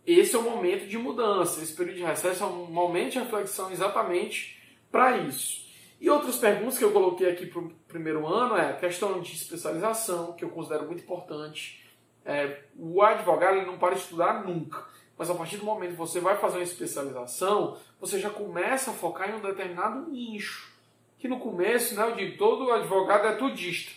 [0.07, 1.63] Esse é o momento de mudança.
[1.63, 4.59] Esse período de recesso é um momento de reflexão exatamente
[4.91, 5.69] para isso.
[6.01, 10.33] E outras perguntas que eu coloquei aqui para o primeiro ano é questão de especialização,
[10.33, 11.87] que eu considero muito importante.
[12.29, 14.85] É, o advogado ele não para de estudar nunca,
[15.17, 18.95] mas a partir do momento que você vai fazer uma especialização, você já começa a
[18.95, 20.71] focar em um determinado nicho.
[21.19, 23.93] Que no começo, né, eu digo, todo advogado é tudista.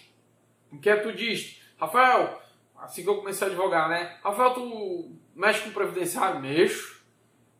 [0.72, 1.62] O que é tudista?
[1.78, 2.41] Rafael,
[2.78, 4.17] assim que eu comecei a advogar, né?
[4.24, 6.39] Rafael, tu mexe com previdenciário?
[6.39, 7.04] Mexo.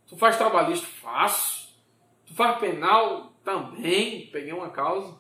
[0.08, 0.88] Tu faz trabalhista?
[1.02, 1.78] Faço.
[2.26, 3.34] Tu faz penal?
[3.44, 5.20] Também peguei uma causa.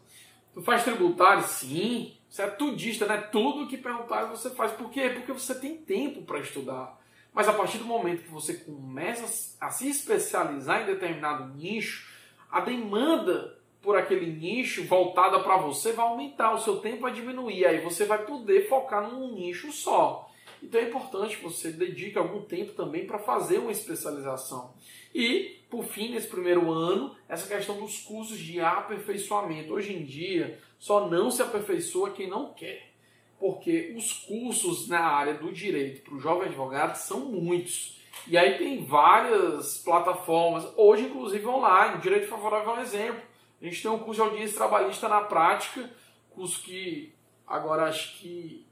[0.53, 1.43] Tu faz tributário?
[1.43, 2.17] Sim.
[2.31, 3.17] Você é tudista, né?
[3.17, 4.71] Tudo que perguntar você faz.
[4.71, 5.09] Por quê?
[5.09, 6.97] Porque você tem tempo para estudar.
[7.33, 12.09] Mas a partir do momento que você começa a se especializar em determinado nicho,
[12.49, 17.65] a demanda por aquele nicho voltada para você vai aumentar, o seu tempo vai diminuir,
[17.65, 20.31] aí você vai poder focar num nicho só.
[20.63, 24.73] Então é importante que você dedique algum tempo também para fazer uma especialização.
[25.13, 29.73] E, por fim, nesse primeiro ano, essa questão dos cursos de aperfeiçoamento.
[29.73, 32.91] Hoje em dia, só não se aperfeiçoa quem não quer.
[33.39, 37.99] Porque os cursos na área do direito para o jovem advogado são muitos.
[38.27, 42.01] E aí tem várias plataformas, hoje inclusive online.
[42.01, 43.21] Direito Favorável é um exemplo.
[43.61, 45.89] A gente tem um curso de audiência trabalhista na prática,
[46.29, 47.15] curso que
[47.47, 48.67] agora acho que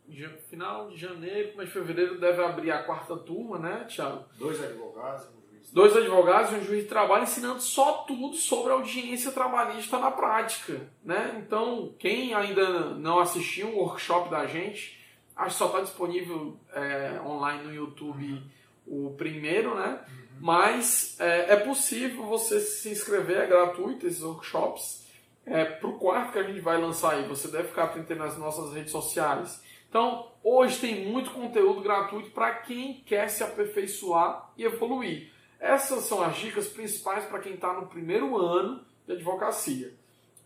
[0.49, 4.25] final de janeiro, mas fevereiro deve abrir a quarta turma, né, Tiago?
[4.37, 5.27] Dois advogados,
[5.71, 10.89] dois advogados e um juiz de trabalho ensinando só tudo sobre audiência trabalhista na prática.
[11.03, 11.41] Né?
[11.45, 14.99] Então, quem ainda não assistiu o workshop da gente,
[15.35, 18.41] acho que só está disponível é, online no YouTube
[18.89, 19.99] o primeiro, né?
[20.07, 20.25] Uhum.
[20.41, 25.07] Mas é, é, possível você se inscrever, é gratuito esses workshops.
[25.45, 28.37] É, para o quarto que a gente vai lançar aí, você deve ficar atento nas
[28.37, 29.61] nossas redes sociais.
[29.89, 35.31] Então, hoje tem muito conteúdo gratuito para quem quer se aperfeiçoar e evoluir.
[35.59, 39.93] Essas são as dicas principais para quem está no primeiro ano de advocacia.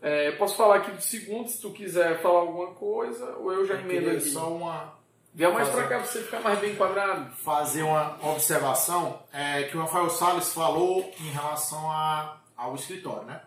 [0.02, 3.80] É, posso falar aqui do segundo, se tu quiser falar alguma coisa, ou eu já
[3.80, 4.28] emendo aqui.
[4.28, 4.92] Só uma.
[5.32, 7.34] Vem mais para cá para você ficar mais bem enquadrado.
[7.36, 13.40] Fazer uma observação é, que o Rafael Salles falou em relação a, ao escritório, né?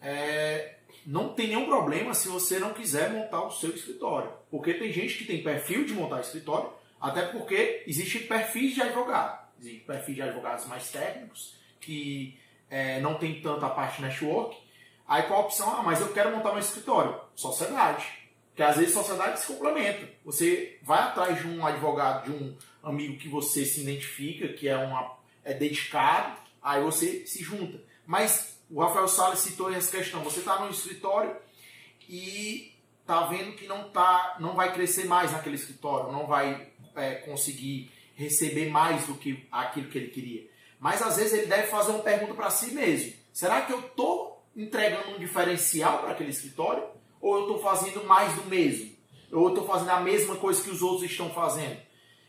[0.00, 4.32] É, não tem nenhum problema se você não quiser montar o seu escritório.
[4.50, 9.41] Porque tem gente que tem perfil de montar escritório, até porque existem perfis de advogado
[9.62, 14.56] de perfis de advogados mais técnicos, que é, não tem tanta parte network.
[15.06, 15.70] Aí qual a opção?
[15.70, 17.18] Ah, mas eu quero montar meu escritório.
[17.34, 18.06] Sociedade.
[18.48, 20.08] Porque às vezes sociedade se complementa.
[20.24, 24.76] Você vai atrás de um advogado, de um amigo que você se identifica, que é,
[24.76, 27.80] uma, é dedicado, aí você se junta.
[28.06, 30.22] Mas o Rafael Salles citou essa questão.
[30.24, 31.36] Você está no escritório
[32.08, 37.16] e está vendo que não, tá, não vai crescer mais naquele escritório, não vai é,
[37.16, 40.48] conseguir receber mais do que aquilo que ele queria.
[40.78, 44.44] Mas às vezes ele deve fazer uma pergunta para si mesmo: será que eu estou
[44.56, 46.84] entregando um diferencial para aquele escritório?
[47.20, 48.90] Ou eu estou fazendo mais do mesmo?
[49.30, 51.78] Ou eu estou fazendo a mesma coisa que os outros estão fazendo?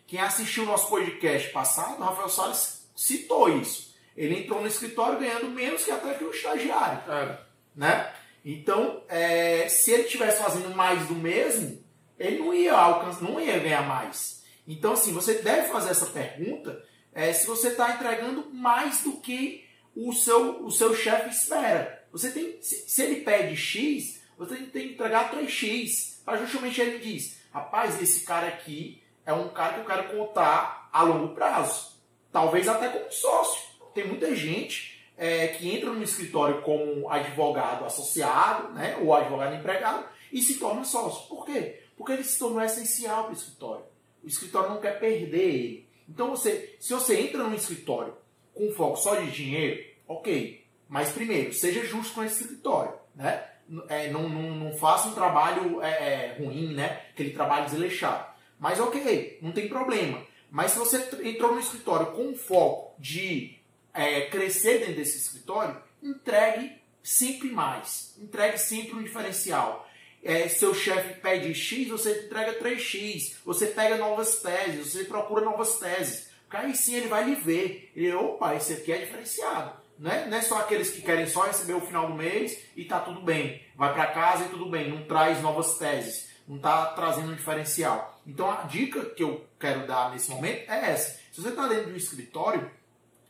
[0.05, 3.95] Quem assistiu o nosso podcast passado, o Rafael Salles citou isso.
[4.15, 7.11] Ele entrou no escritório ganhando menos que até que o estagiário.
[7.11, 7.39] É.
[7.75, 8.13] Né?
[8.45, 11.83] Então, é, se ele estivesse fazendo mais do mesmo,
[12.19, 14.42] ele não ia alcançar, não ia ganhar mais.
[14.67, 19.65] Então, assim, você deve fazer essa pergunta é, se você está entregando mais do que
[19.95, 22.03] o seu, o seu chefe espera.
[22.11, 26.23] Você tem, se, se, ele pede X, você tem que entregar 3X.
[26.23, 30.89] Para justamente ele diz, rapaz, esse cara aqui é um cara que eu quero contar
[30.91, 31.93] a longo prazo.
[32.31, 33.61] Talvez até como sócio.
[33.93, 40.05] Tem muita gente é, que entra no escritório como advogado associado, né, ou advogado empregado,
[40.31, 41.27] e se torna sócio.
[41.27, 41.83] Por quê?
[41.95, 43.85] Porque ele se tornou essencial para o escritório.
[44.23, 45.87] O escritório não quer perder ele.
[46.07, 48.15] Então, você, se você entra num escritório
[48.53, 50.63] com foco só de dinheiro, ok.
[50.87, 52.93] Mas primeiro, seja justo com esse escritório.
[53.15, 53.43] Né?
[53.87, 57.01] É, não, não, não faça um trabalho é, é, ruim, né?
[57.11, 58.33] aquele trabalho desleixado.
[58.59, 60.21] Mas ok, não tem problema.
[60.51, 63.57] Mas se você entrou no escritório com foco de
[63.93, 68.15] é, crescer dentro desse escritório, entregue sempre mais.
[68.21, 69.89] Entregue sempre um diferencial
[70.23, 75.77] é, seu chefe pede X, você entrega 3X, você pega novas teses, você procura novas
[75.77, 76.29] teses.
[76.43, 77.91] Porque aí sim ele vai lhe ver.
[77.95, 79.73] Ele, opa, esse aqui é diferenciado.
[79.99, 82.85] Não é, não é só aqueles que querem só receber o final do mês e
[82.85, 83.61] tá tudo bem.
[83.75, 88.21] Vai para casa e tudo bem, não traz novas teses, não está trazendo um diferencial.
[88.25, 91.19] Então a dica que eu quero dar nesse momento é essa.
[91.31, 92.71] Se você está dentro de um escritório,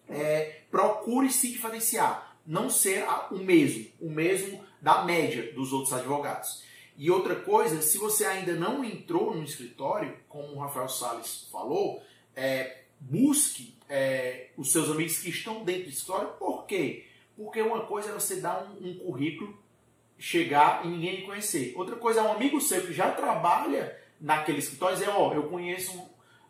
[0.09, 2.37] é, procure se diferenciar.
[2.45, 6.61] não ser o mesmo, o mesmo da média dos outros advogados.
[6.97, 12.01] E outra coisa, se você ainda não entrou no escritório, como o Rafael Salles falou,
[12.35, 16.29] é, busque é, os seus amigos que estão dentro do escritório.
[16.39, 17.05] Por quê?
[17.35, 19.57] Porque uma coisa é você dar um, um currículo,
[20.17, 21.73] chegar e ninguém lhe conhecer.
[21.75, 25.43] Outra coisa é um amigo seu que já trabalha naquele escritório dizer, ó, oh, eu
[25.49, 25.97] conheço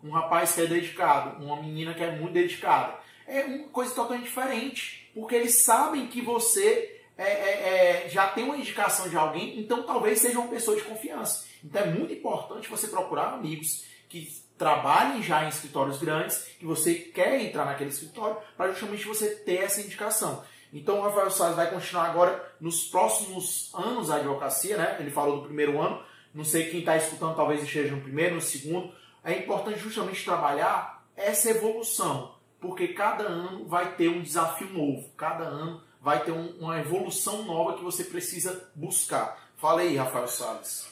[0.04, 3.00] um, um rapaz que é dedicado, uma menina que é muito dedicada.
[3.26, 8.44] É uma coisa totalmente diferente, porque eles sabem que você é, é, é, já tem
[8.44, 11.46] uma indicação de alguém, então talvez seja uma pessoa de confiança.
[11.64, 16.94] Então é muito importante você procurar amigos que trabalhem já em escritórios grandes, que você
[16.96, 20.44] quer entrar naquele escritório, para justamente você ter essa indicação.
[20.72, 24.98] Então o Rafael Salles vai continuar agora nos próximos anos a advocacia, né?
[25.00, 28.42] Ele falou do primeiro ano, não sei quem está escutando talvez esteja no primeiro, no
[28.42, 28.92] segundo.
[29.24, 35.44] É importante justamente trabalhar essa evolução, porque cada ano vai ter um desafio novo, cada
[35.44, 39.42] ano vai ter um, uma evolução nova que você precisa buscar.
[39.56, 40.92] Fala aí, Rafael Salles.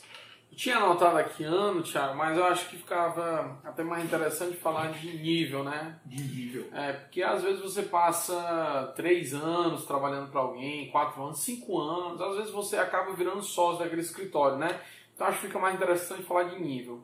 [0.50, 4.92] Eu tinha anotado aqui ano, Thiago, mas eu acho que ficava até mais interessante falar
[4.92, 6.00] de nível, né?
[6.06, 6.70] De nível.
[6.74, 12.22] É, porque às vezes você passa três anos trabalhando para alguém, quatro anos, cinco anos,
[12.22, 14.80] às vezes você acaba virando sócio daquele escritório, né?
[15.14, 17.04] Então acho que fica mais interessante falar de nível.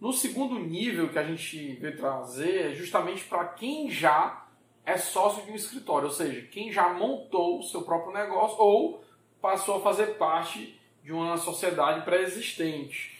[0.00, 4.46] No segundo nível que a gente veio trazer é justamente para quem já
[4.90, 9.04] é sócio de um escritório, ou seja, quem já montou o seu próprio negócio ou
[9.40, 13.18] passou a fazer parte de uma sociedade pré-existente.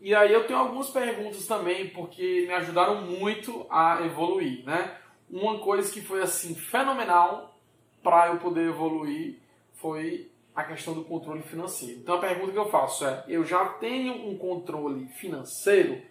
[0.00, 4.96] E aí eu tenho algumas perguntas também, porque me ajudaram muito a evoluir, né?
[5.30, 7.56] Uma coisa que foi assim fenomenal
[8.02, 9.38] para eu poder evoluir
[9.74, 12.00] foi a questão do controle financeiro.
[12.00, 16.02] Então a pergunta que eu faço é: eu já tenho um controle financeiro?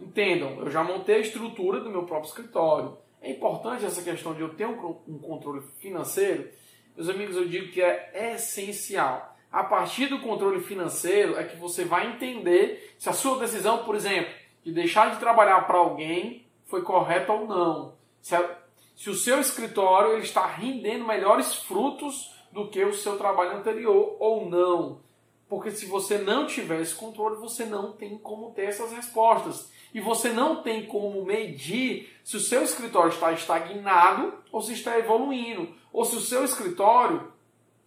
[0.00, 4.40] Entendam, eu já montei a estrutura do meu próprio escritório é importante essa questão de
[4.40, 6.48] eu ter um controle financeiro.
[6.96, 9.36] Meus amigos, eu digo que é essencial.
[9.50, 13.96] A partir do controle financeiro é que você vai entender se a sua decisão, por
[13.96, 17.94] exemplo, de deixar de trabalhar para alguém foi correta ou não.
[18.22, 18.58] Se, a,
[18.94, 24.16] se o seu escritório ele está rendendo melhores frutos do que o seu trabalho anterior
[24.20, 25.00] ou não.
[25.48, 30.00] Porque se você não tiver esse controle, você não tem como ter essas respostas e
[30.00, 35.74] você não tem como medir se o seu escritório está estagnado ou se está evoluindo,
[35.92, 37.32] ou se o seu escritório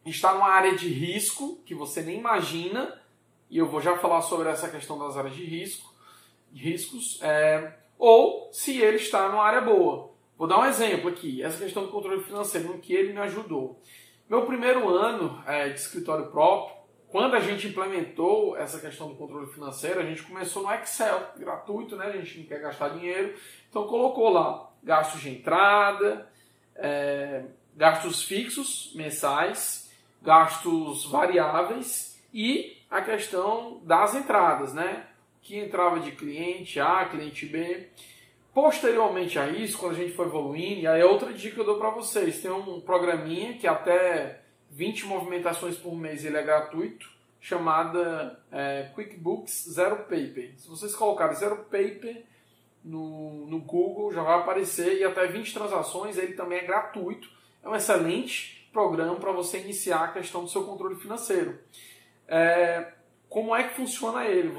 [0.06, 3.00] está numa área de risco que você nem imagina,
[3.50, 5.94] e eu vou já falar sobre essa questão das áreas de risco,
[6.52, 10.12] de riscos, é, ou se ele está numa área boa.
[10.38, 13.80] Vou dar um exemplo aqui, essa questão do controle financeiro, no que ele me ajudou.
[14.30, 16.79] Meu primeiro ano é, de escritório próprio,
[17.12, 21.96] quando a gente implementou essa questão do controle financeiro, a gente começou no Excel, gratuito,
[21.96, 22.06] né?
[22.06, 23.34] A gente não quer gastar dinheiro.
[23.70, 26.30] Então colocou lá gastos de entrada,
[26.76, 27.46] é,
[27.76, 29.92] gastos fixos mensais,
[30.22, 35.08] gastos variáveis e a questão das entradas, né?
[35.42, 37.90] Que entrava de cliente A, cliente B.
[38.54, 41.66] Posteriormente a isso, quando a gente foi evoluindo, e aí é outra dica que eu
[41.66, 47.10] dou para vocês, tem um programinha que até 20 movimentações por mês ele é gratuito,
[47.42, 50.54] chamada é, QuickBooks Zero Paper.
[50.58, 52.24] Se vocês colocarem Zero Paper
[52.84, 57.30] no, no Google, já vai aparecer e até 20 transações ele também é gratuito.
[57.64, 61.60] É um excelente programa para você iniciar a questão do seu controle financeiro.
[62.28, 62.94] É,
[63.28, 64.50] como é que funciona ele?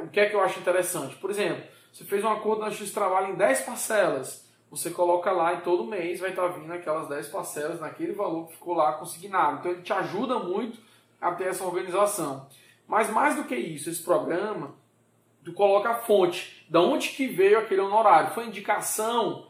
[0.00, 1.14] O que é que eu acho interessante?
[1.16, 4.43] Por exemplo, você fez um acordo na X Trabalho em 10 parcelas
[4.76, 8.54] você coloca lá e todo mês vai estar vindo aquelas 10 parcelas naquele valor que
[8.54, 9.58] ficou lá consignado.
[9.58, 10.78] Então ele te ajuda muito
[11.20, 12.46] a ter essa organização.
[12.86, 14.74] Mas mais do que isso, esse programa,
[15.44, 18.34] tu coloca a fonte, da onde que veio aquele honorário.
[18.34, 19.46] Foi indicação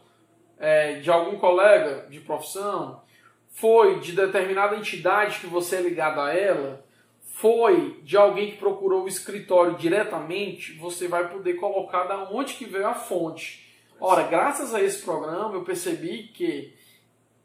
[0.57, 3.01] é, de algum colega de profissão?
[3.49, 6.85] Foi de determinada entidade que você é ligado a ela?
[7.21, 10.73] Foi de alguém que procurou o escritório diretamente?
[10.77, 13.64] Você vai poder colocar da onde que veio a fonte.
[13.99, 16.73] Ora, graças a esse programa, eu percebi que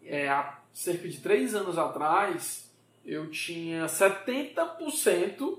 [0.04, 2.68] é, há cerca de três anos atrás
[3.04, 5.58] eu tinha 70%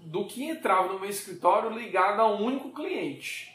[0.00, 3.52] do que entrava no meu escritório ligado a um único cliente.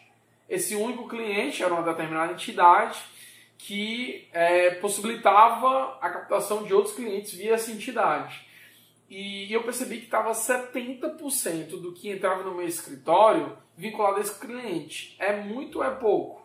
[0.50, 3.02] Esse único cliente era uma determinada entidade
[3.58, 8.46] que é, possibilitava a captação de outros clientes via essa entidade.
[9.10, 14.38] E eu percebi que estava 70% do que entrava no meu escritório vinculado a esse
[14.38, 15.16] cliente.
[15.18, 16.43] É muito ou é pouco?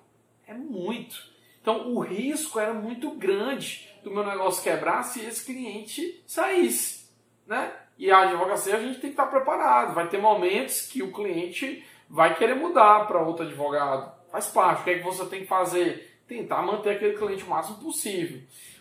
[0.48, 1.16] É muito.
[1.60, 7.06] Então o risco era muito grande do meu negócio quebrar se esse cliente saísse.
[7.46, 7.70] Né?
[7.98, 9.94] E a advocacia a gente tem que estar preparado.
[9.94, 14.10] Vai ter momentos que o cliente vai querer mudar para outro advogado.
[14.32, 14.80] Faz parte.
[14.80, 16.22] O que é que você tem que fazer?
[16.26, 18.40] Tentar manter aquele cliente o máximo possível.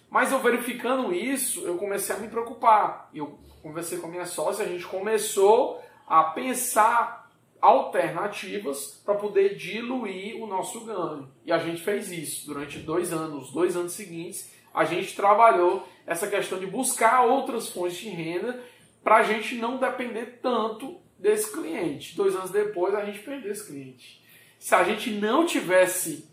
[0.09, 3.09] Mas eu verificando isso, eu comecei a me preocupar.
[3.13, 7.26] Eu conversei com a minha sócia, a gente começou a pensar
[7.62, 11.30] alternativas para poder diluir o nosso ganho.
[11.45, 16.28] E a gente fez isso durante dois anos, dois anos seguintes, a gente trabalhou essa
[16.28, 18.62] questão de buscar outras fontes de renda
[19.03, 22.16] para a gente não depender tanto desse cliente.
[22.16, 24.22] Dois anos depois a gente perdeu esse cliente.
[24.60, 26.30] Se a gente não tivesse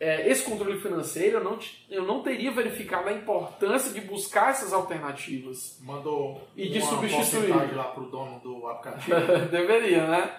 [0.00, 1.58] é, esse controle financeiro, eu não,
[1.90, 5.78] eu não teria verificado a importância de buscar essas alternativas.
[5.82, 7.74] Mandou e de substituir.
[7.74, 9.16] lá para o dono do aplicativo.
[9.50, 10.36] Deveria, né?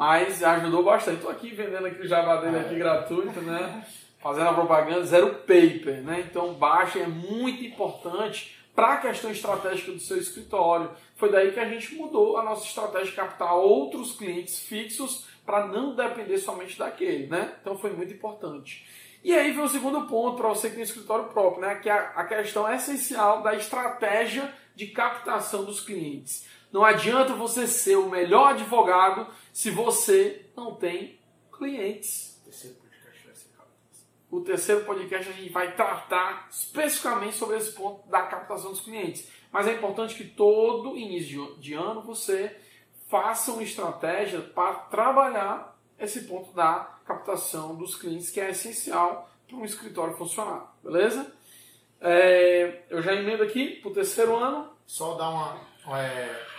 [0.00, 1.18] Mas ajudou bastante.
[1.18, 3.84] Estou aqui vendendo aqui o Java dele aqui gratuito, né?
[4.18, 6.24] Fazendo a propaganda zero paper, né?
[6.26, 10.90] Então baixa é muito importante para a questão estratégica do seu escritório.
[11.16, 15.66] Foi daí que a gente mudou a nossa estratégia de captar outros clientes fixos para
[15.66, 17.56] não depender somente daquele, né?
[17.60, 18.88] Então foi muito importante.
[19.22, 21.74] E aí vem o segundo ponto para você que tem escritório próprio, né?
[21.74, 26.48] Que é a questão essencial da estratégia de captação dos clientes.
[26.72, 29.26] Não adianta você ser o melhor advogado
[29.60, 31.18] se você não tem
[31.52, 32.42] clientes.
[34.30, 39.28] O terceiro podcast a gente vai tratar especificamente sobre esse ponto da captação dos clientes.
[39.52, 42.56] Mas é importante que todo início de ano você
[43.10, 49.58] faça uma estratégia para trabalhar esse ponto da captação dos clientes, que é essencial para
[49.58, 51.30] um escritório funcionar, beleza?
[52.00, 54.70] É, eu já emendo aqui para o terceiro ano.
[54.86, 55.60] Só dar uma.
[55.98, 56.49] É,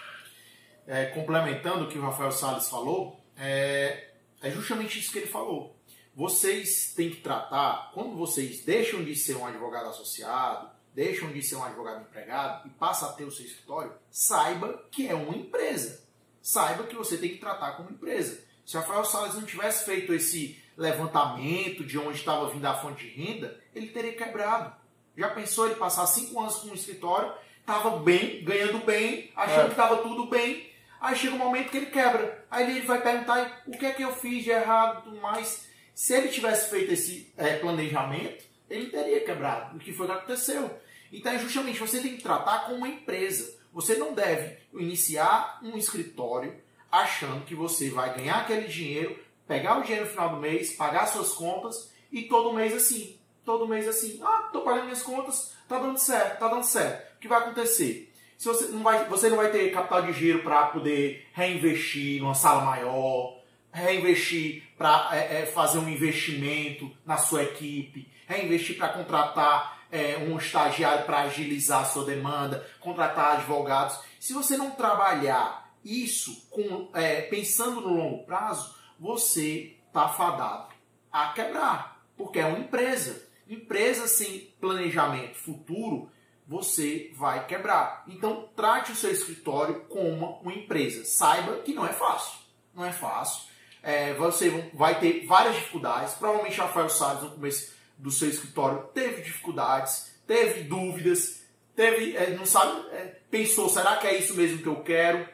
[0.91, 4.09] é, complementando o que o Rafael Salles falou, é,
[4.41, 5.73] é justamente isso que ele falou.
[6.13, 11.55] Vocês têm que tratar, quando vocês deixam de ser um advogado associado, deixam de ser
[11.55, 16.03] um advogado empregado e passa a ter o seu escritório, saiba que é uma empresa.
[16.41, 18.43] Saiba que você tem que tratar como empresa.
[18.65, 23.23] Se Rafael Salles não tivesse feito esse levantamento de onde estava vindo a fonte de
[23.23, 24.75] renda, ele teria quebrado.
[25.15, 27.31] Já pensou ele passar cinco anos com um escritório,
[27.61, 29.65] estava bem, ganhando bem, achando é.
[29.65, 30.69] que estava tudo bem,
[31.01, 32.45] aí chega um momento que ele quebra.
[32.49, 35.67] Aí ele vai perguntar o que é que eu fiz de errado mais.
[35.93, 39.75] Se ele tivesse feito esse é, planejamento, ele teria quebrado.
[39.75, 40.79] O que foi que aconteceu?
[41.11, 43.59] Então, justamente, você tem que tratar como uma empresa.
[43.73, 46.55] Você não deve iniciar um escritório
[46.91, 51.07] achando que você vai ganhar aquele dinheiro, pegar o dinheiro no final do mês, pagar
[51.07, 53.19] suas contas e todo mês assim.
[53.43, 54.19] Todo mês assim.
[54.23, 57.15] Ah, tô pagando minhas contas, tá dando certo, tá dando certo.
[57.15, 58.10] O que vai acontecer?
[58.41, 62.33] Se você, não vai, você não vai ter capital de giro para poder reinvestir numa
[62.33, 63.39] sala maior,
[63.71, 70.39] reinvestir para é, é, fazer um investimento na sua equipe, reinvestir para contratar é, um
[70.39, 73.99] estagiário para agilizar a sua demanda, contratar advogados.
[74.19, 80.73] Se você não trabalhar isso com, é, pensando no longo prazo, você está fadado
[81.11, 83.21] a quebrar, porque é uma empresa.
[83.47, 86.09] Empresa sem planejamento futuro,
[86.51, 88.03] você vai quebrar.
[88.09, 91.05] Então, trate o seu escritório como uma empresa.
[91.05, 92.39] Saiba que não é fácil.
[92.75, 93.49] Não é fácil.
[93.81, 96.13] É, você vai ter várias dificuldades.
[96.15, 102.45] Provavelmente Rafael Salles, no começo do seu escritório teve dificuldades, teve dúvidas, teve, é, não
[102.45, 105.25] sabe, é, pensou, será que é isso mesmo que eu quero?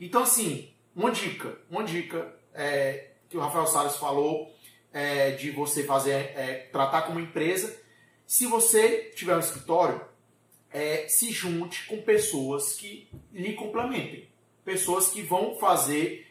[0.00, 4.52] Então, assim, uma dica, uma dica é, que o Rafael Salles falou
[4.92, 7.80] é, de você fazer, é, tratar como empresa.
[8.26, 10.00] Se você tiver um escritório,
[10.74, 14.28] é, se junte com pessoas que lhe complementem,
[14.64, 16.26] pessoas que vão fazer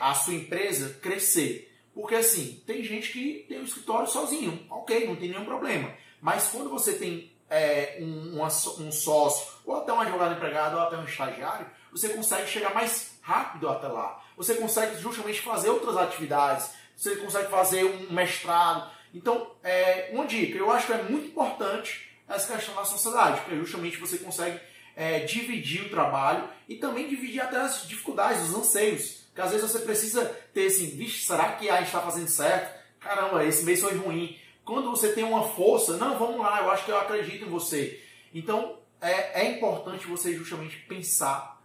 [0.00, 1.72] a sua empresa crescer.
[1.94, 5.94] Porque assim, tem gente que tem um escritório sozinho, ok, não tem nenhum problema.
[6.20, 10.96] Mas quando você tem é, um, um sócio, ou até um advogado empregado, ou até
[10.96, 14.24] um estagiário, você consegue chegar mais rápido até lá.
[14.36, 18.90] Você consegue justamente fazer outras atividades, você consegue fazer um mestrado.
[19.14, 23.56] Então, é, uma dica, eu acho que é muito importante essa questão da sociedade, porque
[23.56, 24.60] justamente você consegue
[24.94, 29.22] é, dividir o trabalho e também dividir até as dificuldades, os anseios.
[29.28, 32.76] Porque às vezes você precisa ter assim, vixe, será que a gente está fazendo certo?
[33.00, 34.36] Caramba, esse mês foi ruim.
[34.64, 38.02] Quando você tem uma força, não, vamos lá, eu acho que eu acredito em você.
[38.34, 41.58] Então, é, é importante você justamente pensar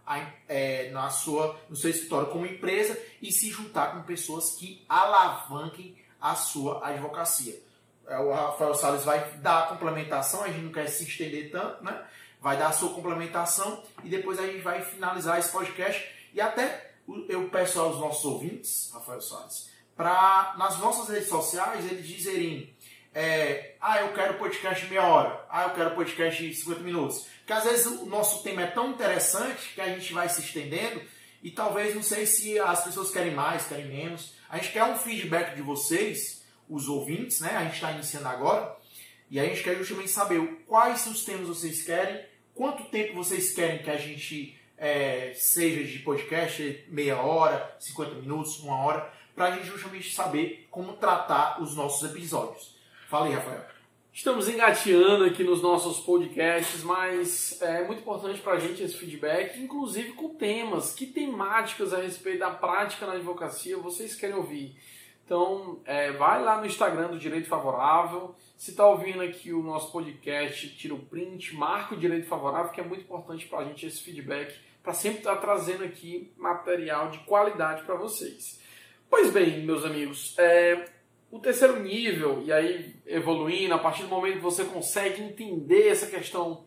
[0.48, 5.96] é, na sua, no seu escritório como empresa e se juntar com pessoas que alavanquem
[6.20, 7.60] a sua advocacia.
[8.06, 11.82] É, o Rafael Salles vai dar a complementação, a gente não quer se estender tanto,
[11.82, 12.02] né?
[12.40, 16.92] Vai dar a sua complementação e depois a gente vai finalizar esse podcast e até
[17.28, 22.74] eu peço aos nossos ouvintes, Rafael Salles, para nas nossas redes sociais eles dizerem
[23.14, 27.26] é, ah, eu quero podcast meia hora, ah, eu quero podcast 50 minutos.
[27.38, 31.00] Porque às vezes o nosso tema é tão interessante que a gente vai se estendendo
[31.40, 34.34] e talvez não sei se as pessoas querem mais, querem menos.
[34.48, 37.56] A gente quer um feedback de vocês, os ouvintes, né?
[37.56, 38.76] A gente está iniciando agora.
[39.30, 43.82] E a gente quer justamente saber quais os temas vocês querem, quanto tempo vocês querem
[43.82, 49.50] que a gente é, seja de podcast, meia hora, 50 minutos, uma hora, para a
[49.52, 52.76] gente justamente saber como tratar os nossos episódios.
[53.08, 53.74] Fala aí, Rafael.
[54.12, 59.60] Estamos engateando aqui nos nossos podcasts, mas é muito importante para a gente esse feedback,
[59.60, 64.76] inclusive com temas, que temáticas a respeito da prática na advocacia vocês querem ouvir.
[65.24, 68.34] Então, é, vai lá no Instagram do Direito Favorável.
[68.58, 72.80] Se está ouvindo aqui o nosso podcast, tira o print, marca o Direito Favorável, que
[72.80, 77.08] é muito importante para a gente esse feedback, para sempre estar tá trazendo aqui material
[77.08, 78.60] de qualidade para vocês.
[79.08, 80.90] Pois bem, meus amigos, é,
[81.30, 86.06] o terceiro nível, e aí evoluindo, a partir do momento que você consegue entender essa
[86.06, 86.66] questão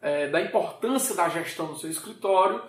[0.00, 2.60] é, da importância da gestão do seu escritório,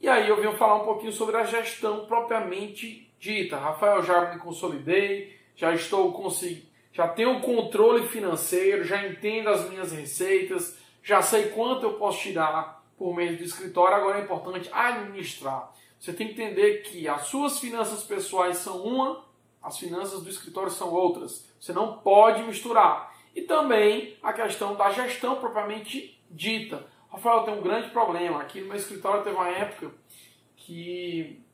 [0.00, 3.56] e aí eu venho falar um pouquinho sobre a gestão propriamente dita.
[3.56, 9.92] Rafael, já me consolidei, já estou conseguindo, já tenho controle financeiro, já entendo as minhas
[9.92, 15.72] receitas, já sei quanto eu posso tirar por mês do escritório, agora é importante administrar.
[15.98, 19.26] Você tem que entender que as suas finanças pessoais são uma
[19.66, 21.44] as finanças do escritório são outras.
[21.58, 23.12] Você não pode misturar.
[23.34, 26.86] E também a questão da gestão propriamente dita.
[27.10, 28.40] Rafael, tem um grande problema.
[28.40, 29.90] Aqui no meu escritório teve uma época
[30.56, 31.44] que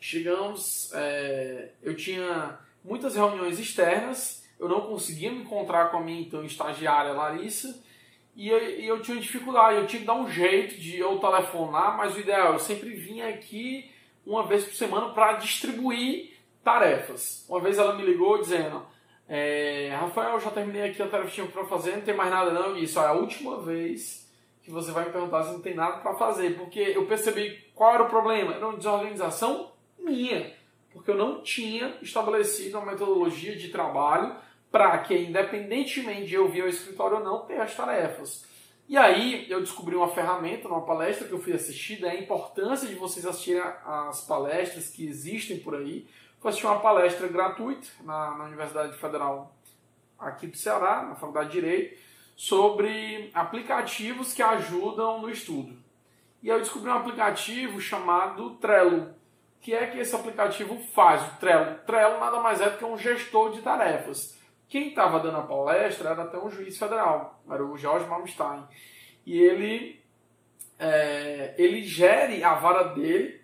[0.00, 6.20] chegamos, é, eu tinha muitas reuniões externas, eu não conseguia me encontrar com a minha
[6.20, 7.82] então estagiária Larissa,
[8.34, 11.96] e eu, e eu tinha dificuldade, eu tinha que dar um jeito de eu telefonar,
[11.96, 13.90] mas o ideal, eu sempre vinha aqui
[14.26, 17.46] uma vez por semana para distribuir tarefas.
[17.48, 18.84] Uma vez ela me ligou dizendo:
[19.28, 22.50] é, Rafael, já terminei aqui a tarefa que tinha para fazer, não tem mais nada
[22.50, 22.76] não.
[22.76, 24.28] E isso é a última vez
[24.62, 27.94] que você vai me perguntar se não tem nada para fazer, porque eu percebi qual
[27.94, 28.54] era o problema.
[28.54, 29.72] Era uma desorganização
[30.06, 30.54] minha,
[30.92, 34.36] porque eu não tinha estabelecido uma metodologia de trabalho
[34.70, 38.46] para que, independentemente de eu vir ao escritório ou não, ter as tarefas.
[38.88, 42.94] E aí eu descobri uma ferramenta numa palestra que eu fui assistir, da importância de
[42.94, 46.06] vocês assistirem as palestras que existem por aí,
[46.38, 49.52] foi assistir uma palestra gratuita na, na Universidade Federal
[50.16, 51.98] aqui do Ceará, na Faculdade de Direito,
[52.36, 55.76] sobre aplicativos que ajudam no estudo.
[56.42, 59.15] E eu descobri um aplicativo chamado Trello.
[59.66, 61.20] Que é que esse aplicativo faz?
[61.26, 61.76] O Trello.
[61.84, 64.38] Trello nada mais é do que um gestor de tarefas.
[64.68, 68.62] Quem estava dando a palestra era até um juiz federal, era o George Malmstein.
[69.26, 70.00] E ele,
[70.78, 73.40] é, ele gere a vara dele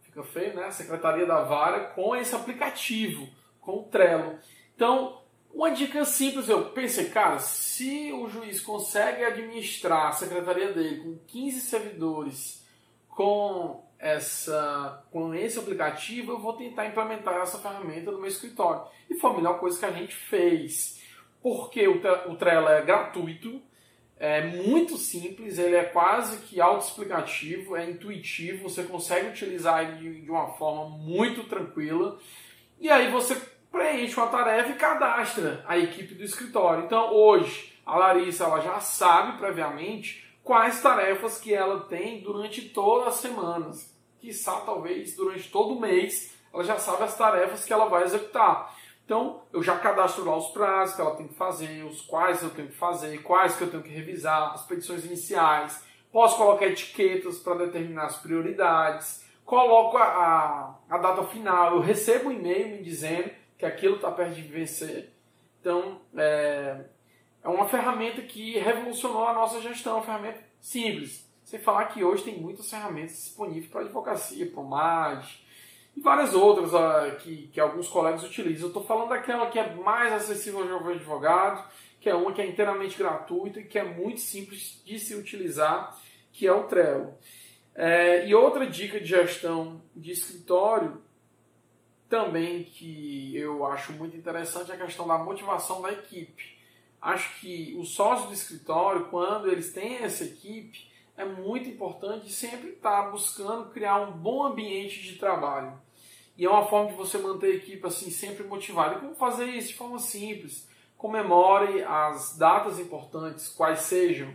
[0.00, 0.64] fica feio, né?
[0.64, 3.28] A Secretaria da Vara com esse aplicativo,
[3.60, 4.38] com o Trello.
[4.74, 5.20] Então,
[5.52, 11.18] uma dica simples, eu pensei, cara, se o juiz consegue administrar a secretaria dele com
[11.26, 12.64] 15 servidores
[13.10, 18.82] com essa com esse aplicativo, eu vou tentar implementar essa ferramenta no meu escritório.
[19.08, 21.02] E foi a melhor coisa que a gente fez.
[21.42, 23.62] Porque o Trello é gratuito,
[24.18, 30.30] é muito simples, ele é quase que autoexplicativo, é intuitivo, você consegue utilizar ele de
[30.30, 32.18] uma forma muito tranquila.
[32.78, 33.40] E aí você
[33.72, 36.84] preenche uma tarefa e cadastra a equipe do escritório.
[36.84, 43.08] Então hoje a Larissa ela já sabe previamente quais tarefas que ela tem durante todas
[43.08, 43.93] as semanas.
[44.24, 48.74] Quiçá talvez durante todo o mês ela já sabe as tarefas que ela vai executar.
[49.04, 52.50] Então, eu já cadastro lá os prazos que ela tem que fazer, os quais eu
[52.50, 55.84] tenho que fazer, quais que eu tenho que revisar, as petições iniciais.
[56.12, 59.28] Posso colocar etiquetas para determinar as prioridades.
[59.44, 61.74] Coloco a, a, a, data final.
[61.74, 65.12] Eu recebo um e-mail me dizendo que aquilo está perto de vencer.
[65.60, 66.84] Então, é,
[67.42, 71.23] é uma ferramenta que revolucionou a nossa gestão, uma ferramenta simples.
[71.44, 75.44] Sem falar que hoje tem muitas ferramentas disponíveis para advocacia, para o MAD,
[75.96, 78.64] e várias outras uh, que, que alguns colegas utilizam.
[78.64, 81.64] Eu estou falando daquela que é mais acessível ao jovem advogado,
[82.00, 85.96] que é uma que é inteiramente gratuita e que é muito simples de se utilizar,
[86.32, 87.14] que é o Trello.
[87.74, 91.02] É, e outra dica de gestão de escritório
[92.08, 96.56] também que eu acho muito interessante é a questão da motivação da equipe.
[97.00, 102.70] Acho que os sócios do escritório, quando eles têm essa equipe, é muito importante sempre
[102.70, 105.72] estar buscando criar um bom ambiente de trabalho.
[106.36, 108.96] E é uma forma de você manter a equipe assim sempre motivada.
[108.96, 110.68] E como fazer isso de forma simples?
[110.96, 114.34] Comemore as datas importantes, quais sejam.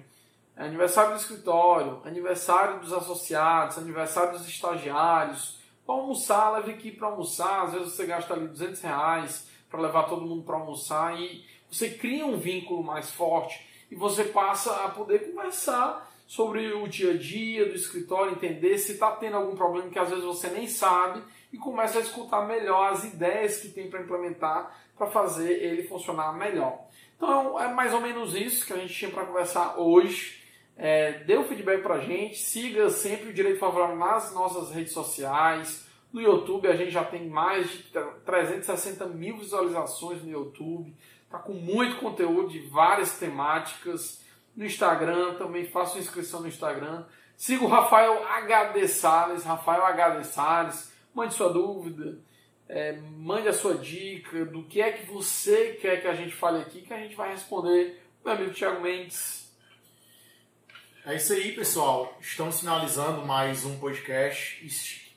[0.56, 5.60] É aniversário do escritório, aniversário dos associados, aniversário dos estagiários.
[5.86, 7.66] Para almoçar, leve aqui para almoçar.
[7.66, 11.90] Às vezes você gasta ali 200 reais para levar todo mundo para almoçar e você
[11.90, 17.18] cria um vínculo mais forte e você passa a poder conversar sobre o dia a
[17.18, 21.24] dia do escritório, entender se está tendo algum problema que às vezes você nem sabe
[21.52, 26.32] e começa a escutar melhor as ideias que tem para implementar para fazer ele funcionar
[26.38, 26.86] melhor.
[27.18, 30.44] Então é mais ou menos isso que a gente tinha para conversar hoje.
[30.78, 34.70] É, dê o um feedback para a gente, siga sempre o Direito Favorável nas nossas
[34.70, 35.88] redes sociais.
[36.14, 37.86] No YouTube a gente já tem mais de
[38.24, 40.96] 360 mil visualizações no YouTube.
[41.28, 44.29] Tá com muito conteúdo de várias temáticas.
[44.60, 47.06] No Instagram também faça inscrição no Instagram.
[47.38, 50.92] Siga o Rafael HD Salles, Rafael HD Salles.
[51.14, 52.20] Mande sua dúvida,
[52.68, 56.62] é, mande a sua dica do que é que você quer que a gente fale
[56.62, 58.04] aqui, que a gente vai responder.
[58.22, 59.50] Meu amigo Thiago Mendes.
[61.06, 62.18] É isso aí, pessoal.
[62.20, 64.62] Estamos finalizando mais um podcast.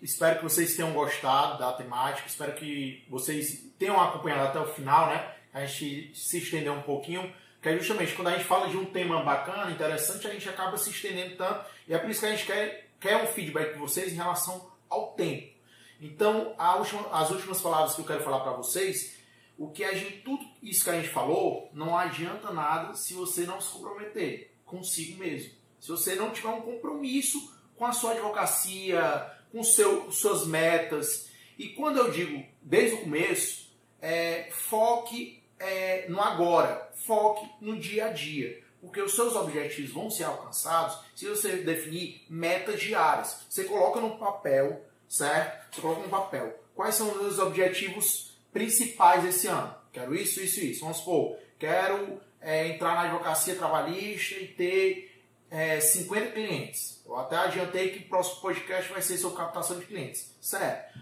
[0.00, 2.28] Espero que vocês tenham gostado da temática.
[2.28, 5.34] Espero que vocês tenham acompanhado até o final, né?
[5.52, 7.41] A gente se estender um pouquinho.
[7.62, 10.76] Que é justamente quando a gente fala de um tema bacana, interessante, a gente acaba
[10.76, 11.64] se estendendo tanto.
[11.86, 14.70] E é por isso que a gente quer, quer um feedback de vocês em relação
[14.90, 15.52] ao tempo.
[16.00, 19.16] Então, última, as últimas palavras que eu quero falar para vocês,
[19.56, 23.42] o que a gente, tudo isso que a gente falou, não adianta nada se você
[23.42, 25.52] não se comprometer consigo mesmo.
[25.78, 27.38] Se você não tiver um compromisso
[27.76, 31.30] com a sua advocacia, com seu, suas metas.
[31.58, 38.06] E quando eu digo desde o começo, é, foque é, no agora, foque no dia
[38.06, 38.62] a dia.
[38.80, 43.44] Porque os seus objetivos vão ser alcançados se você definir metas diárias.
[43.48, 45.74] Você coloca no papel certo?
[45.74, 46.58] Você coloca no papel.
[46.74, 49.74] Quais são os meus objetivos principais esse ano?
[49.92, 50.80] Quero isso, isso isso.
[50.80, 57.02] Vamos supor, quero é, entrar na advocacia trabalhista e ter é, 50 clientes.
[57.04, 60.34] Eu até adiantei que o próximo podcast vai ser sobre captação de clientes.
[60.40, 60.98] Certo?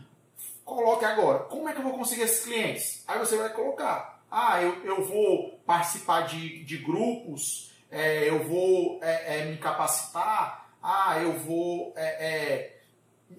[0.65, 1.45] Coloque agora.
[1.45, 3.05] Como é que eu vou conseguir esses clientes?
[3.07, 4.10] Aí você vai colocar.
[4.31, 10.71] Ah, eu, eu vou participar de, de grupos, é, eu vou é, é, me capacitar,
[10.81, 12.77] ah, eu vou é,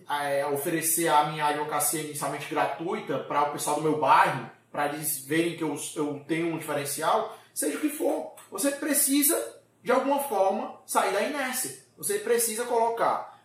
[0.10, 4.88] é, é, oferecer a minha advocacia inicialmente gratuita para o pessoal do meu bairro, para
[4.88, 9.92] eles verem que eu, eu tenho um diferencial, seja o que for, você precisa, de
[9.92, 11.86] alguma forma, sair da inércia.
[11.98, 13.39] Você precisa colocar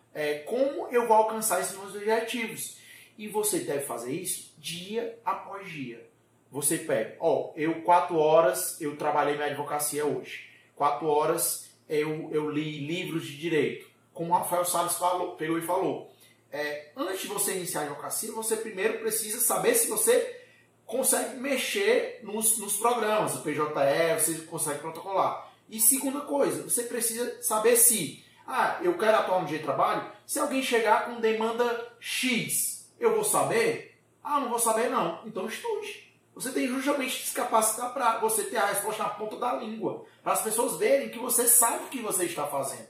[0.47, 2.79] como eu vou alcançar esses meus objetivos.
[3.19, 6.09] E você deve fazer isso dia após dia.
[6.51, 10.49] Você pega, ó, eu quatro horas eu trabalhei minha advocacia hoje.
[10.75, 13.87] Quatro horas eu, eu li livros de direito.
[14.13, 16.11] Como o Rafael Salles falou, pegou e falou
[16.57, 20.41] é, antes de você iniciar a advocacia, você primeiro precisa saber se você
[20.87, 25.53] consegue mexer nos, nos programas, o PJE, você consegue protocolar.
[25.69, 30.11] E segunda coisa, você precisa saber se, ah, eu quero atuar no dia de trabalho,
[30.25, 34.01] se alguém chegar com demanda X, eu vou saber?
[34.23, 35.21] Ah, não vou saber não.
[35.27, 36.06] Então estude.
[36.37, 40.05] Você tem justamente que se capacitar para você ter a resposta na ponta da língua,
[40.23, 42.87] para as pessoas verem que você sabe o que você está fazendo.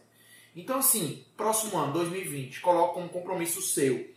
[0.57, 4.11] Então, assim, próximo ano, 2020, coloca como compromisso seu.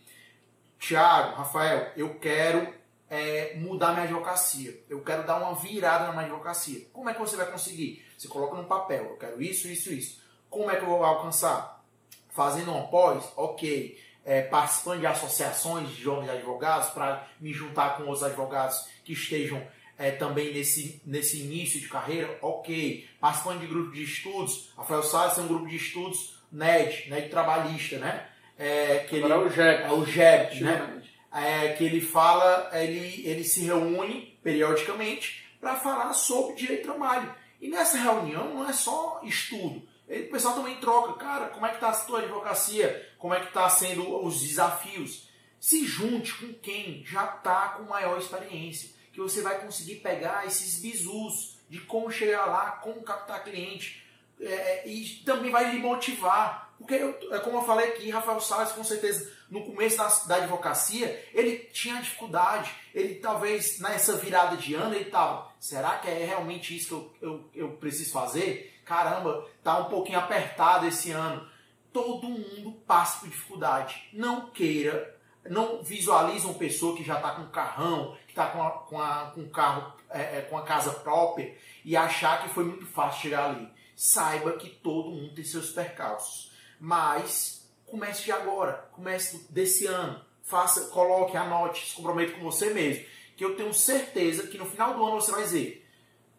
[0.80, 2.74] Tiago, Rafael, eu quero
[3.08, 4.82] é, mudar minha advocacia.
[4.90, 6.88] Eu quero dar uma virada na minha advocacia.
[6.92, 8.04] Como é que você vai conseguir?
[8.18, 10.20] Você coloca no papel, eu quero isso, isso, isso.
[10.48, 11.84] Como é que eu vou alcançar?
[12.30, 13.24] Fazendo um pós?
[13.36, 13.96] Ok.
[14.30, 19.60] É, participando de associações de jovens advogados para me juntar com outros advogados que estejam
[19.98, 23.08] é, também nesse, nesse início de carreira, ok.
[23.20, 27.98] Participando de grupo de estudos, Rafael Salles tem um grupo de estudos NED, NED trabalhista,
[27.98, 28.28] né?
[28.56, 29.82] É, que ele, é o GEP.
[29.82, 31.02] É o né?
[31.32, 37.34] É, que ele fala, ele, ele se reúne periodicamente para falar sobre direito do trabalho.
[37.60, 39.82] E nessa reunião não é só estudo.
[40.10, 43.14] O pessoal também troca, cara, como é que está a tua advocacia?
[43.16, 45.28] Como é que está sendo os desafios?
[45.60, 50.80] Se junte com quem já está com maior experiência que você vai conseguir pegar esses
[50.80, 54.04] bizus de como chegar lá, como captar cliente.
[54.40, 56.74] É, e também vai lhe motivar.
[56.78, 61.28] Porque, é como eu falei aqui, Rafael Salles, com certeza, no começo da, da advocacia,
[61.34, 62.70] ele tinha dificuldade.
[62.94, 67.12] Ele talvez, nessa virada de ano, ele estava, será que é realmente isso que eu,
[67.20, 68.69] eu, eu preciso fazer?
[68.90, 71.46] Caramba, tá um pouquinho apertado esse ano.
[71.92, 74.08] Todo mundo passa por dificuldade.
[74.12, 75.16] Não queira
[75.48, 79.30] não visualize uma pessoa que já está com carrão, que está com, a, com, a,
[79.32, 83.22] com um carro, é, é, com a casa própria e achar que foi muito fácil
[83.22, 83.70] chegar ali.
[83.94, 86.52] Saiba que todo mundo tem seus percalços.
[86.80, 90.20] Mas comece de agora, comece desse ano.
[90.42, 93.06] Faça, coloque, anote, se comprometa com você mesmo.
[93.36, 95.79] Que eu tenho certeza que no final do ano você vai dizer: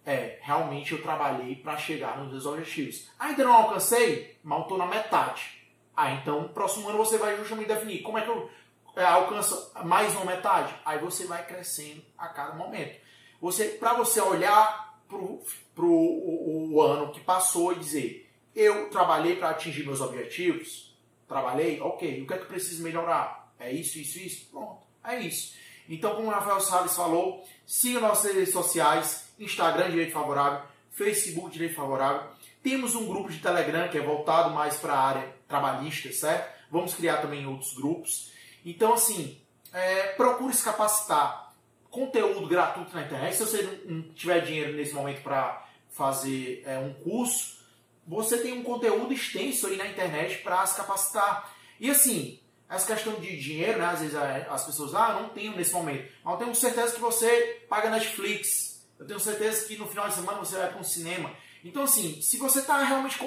[0.06, 3.10] é, realmente eu trabalhei para chegar nos meus objetivos.
[3.20, 5.62] Ainda não alcancei, mal estou na metade.
[5.96, 8.50] Ah, então próximo ano você vai justamente definir como é que eu
[8.96, 13.00] é, alcança mais uma metade, aí você vai crescendo a cada momento.
[13.40, 15.42] Você, para você olhar pro,
[15.74, 20.96] pro o, o, ano que passou e dizer, eu trabalhei para atingir meus objetivos,
[21.28, 23.54] trabalhei, ok, o que é que eu preciso melhorar?
[23.60, 25.56] É isso, isso, isso, pronto, é isso.
[25.90, 30.62] Então, como o Rafael Salles falou, siga nossas redes sociais, Instagram Direito Favorável,
[30.92, 32.30] Facebook Direito Favorável.
[32.64, 36.62] Temos um grupo de Telegram que é voltado mais para a área trabalhista, certo?
[36.70, 38.32] Vamos criar também outros grupos.
[38.66, 39.42] Então, assim,
[39.74, 41.54] é, procure se capacitar.
[41.90, 43.36] Conteúdo gratuito na internet.
[43.36, 47.60] Se você não tiver dinheiro nesse momento para fazer é, um curso,
[48.08, 51.54] você tem um conteúdo extenso aí na internet para se capacitar.
[51.80, 52.40] E assim,
[52.70, 53.86] essa questão de dinheiro, né?
[53.86, 56.10] Às vezes as pessoas, ah, não tenho nesse momento.
[56.24, 58.71] Mas eu tenho certeza que você paga Netflix.
[59.02, 61.36] Eu tenho certeza que no final de semana você vai para um cinema.
[61.66, 63.18] Então, assim, se você está realmente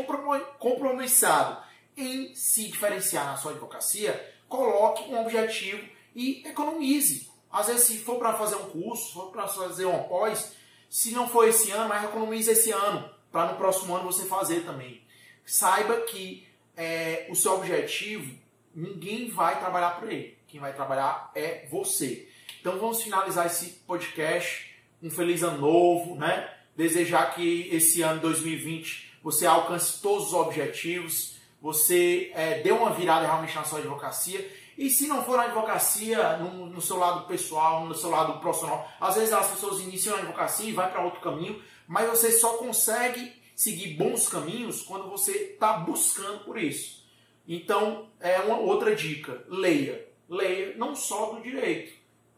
[0.61, 1.61] compromissado
[1.97, 7.29] em se diferenciar na sua advocacia, coloque um objetivo e economize.
[7.51, 10.53] Às vezes, se for para fazer um curso, se for para fazer um pós,
[10.89, 14.61] se não for esse ano, mas economize esse ano, para no próximo ano você fazer
[14.61, 15.03] também.
[15.45, 16.47] Saiba que
[16.77, 18.33] é, o seu objetivo
[18.73, 20.39] ninguém vai trabalhar por ele.
[20.47, 22.29] Quem vai trabalhar é você.
[22.61, 24.74] Então vamos finalizar esse podcast.
[25.05, 26.51] Um feliz ano novo, né?
[26.75, 33.27] Desejar que esse ano 2020 você alcance todos os objetivos, você é, dê uma virada
[33.27, 34.51] realmente na sua advocacia.
[34.77, 38.87] E se não for na advocacia, no, no, seu lado pessoal, no seu lado profissional,
[39.01, 42.59] às vezes as pessoas iniciam a advocacia e vai para outro caminho, mas você só
[42.59, 47.05] consegue seguir bons caminhos quando você está buscando por isso.
[47.47, 50.07] Então, é uma outra dica: leia.
[50.29, 51.93] Leia não só do direito.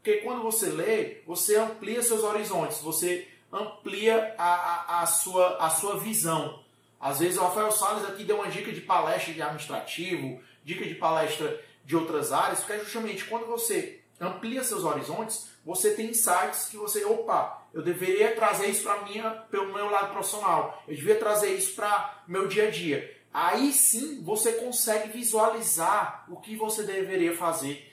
[0.07, 5.69] Porque quando você lê, você amplia seus horizontes, você amplia a, a, a, sua, a
[5.69, 6.63] sua visão.
[7.01, 10.95] Às vezes o Rafael Salles aqui deu uma dica de palestra de administrativo, dica de
[10.95, 16.69] palestra de outras áreas, porque é justamente quando você amplia seus horizontes, você tem insights
[16.71, 21.17] que você, opa, eu deveria trazer isso para minha, pelo meu lado profissional, eu devia
[21.17, 26.83] trazer isso para meu dia a dia aí sim você consegue visualizar o que você
[26.85, 27.86] deveria fazer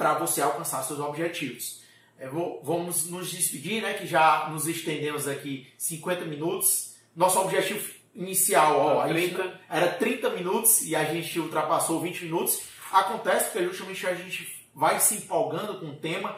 [0.00, 1.82] para você alcançar seus objetivos.
[2.18, 6.94] É, vou, vamos nos despedir, né, que já nos estendemos aqui 50 minutos.
[7.14, 9.60] Nosso objetivo inicial ó, 30.
[9.68, 12.62] era 30 minutos e a gente ultrapassou 20 minutos.
[12.90, 16.34] Acontece porque justamente a gente vai se empolgando com o tema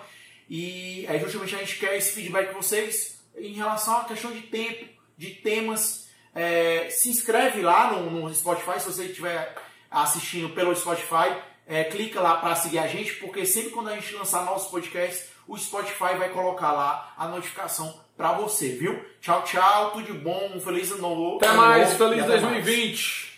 [0.50, 4.40] e é justamente a gente quer esse feedback de vocês em relação à questão de
[4.40, 4.86] tempo,
[5.16, 9.54] de temas é, se inscreve lá no, no, Spotify, se você estiver
[9.88, 11.36] assistindo pelo Spotify,
[11.66, 15.30] é, clica lá para seguir a gente, porque sempre quando a gente lançar nossos podcasts,
[15.46, 19.04] o Spotify vai colocar lá a notificação para você, viu?
[19.20, 21.36] Tchau, tchau, tudo de bom, um feliz ano novo.
[21.36, 22.62] Até mais, feliz 2020!
[22.64, 23.31] Mais.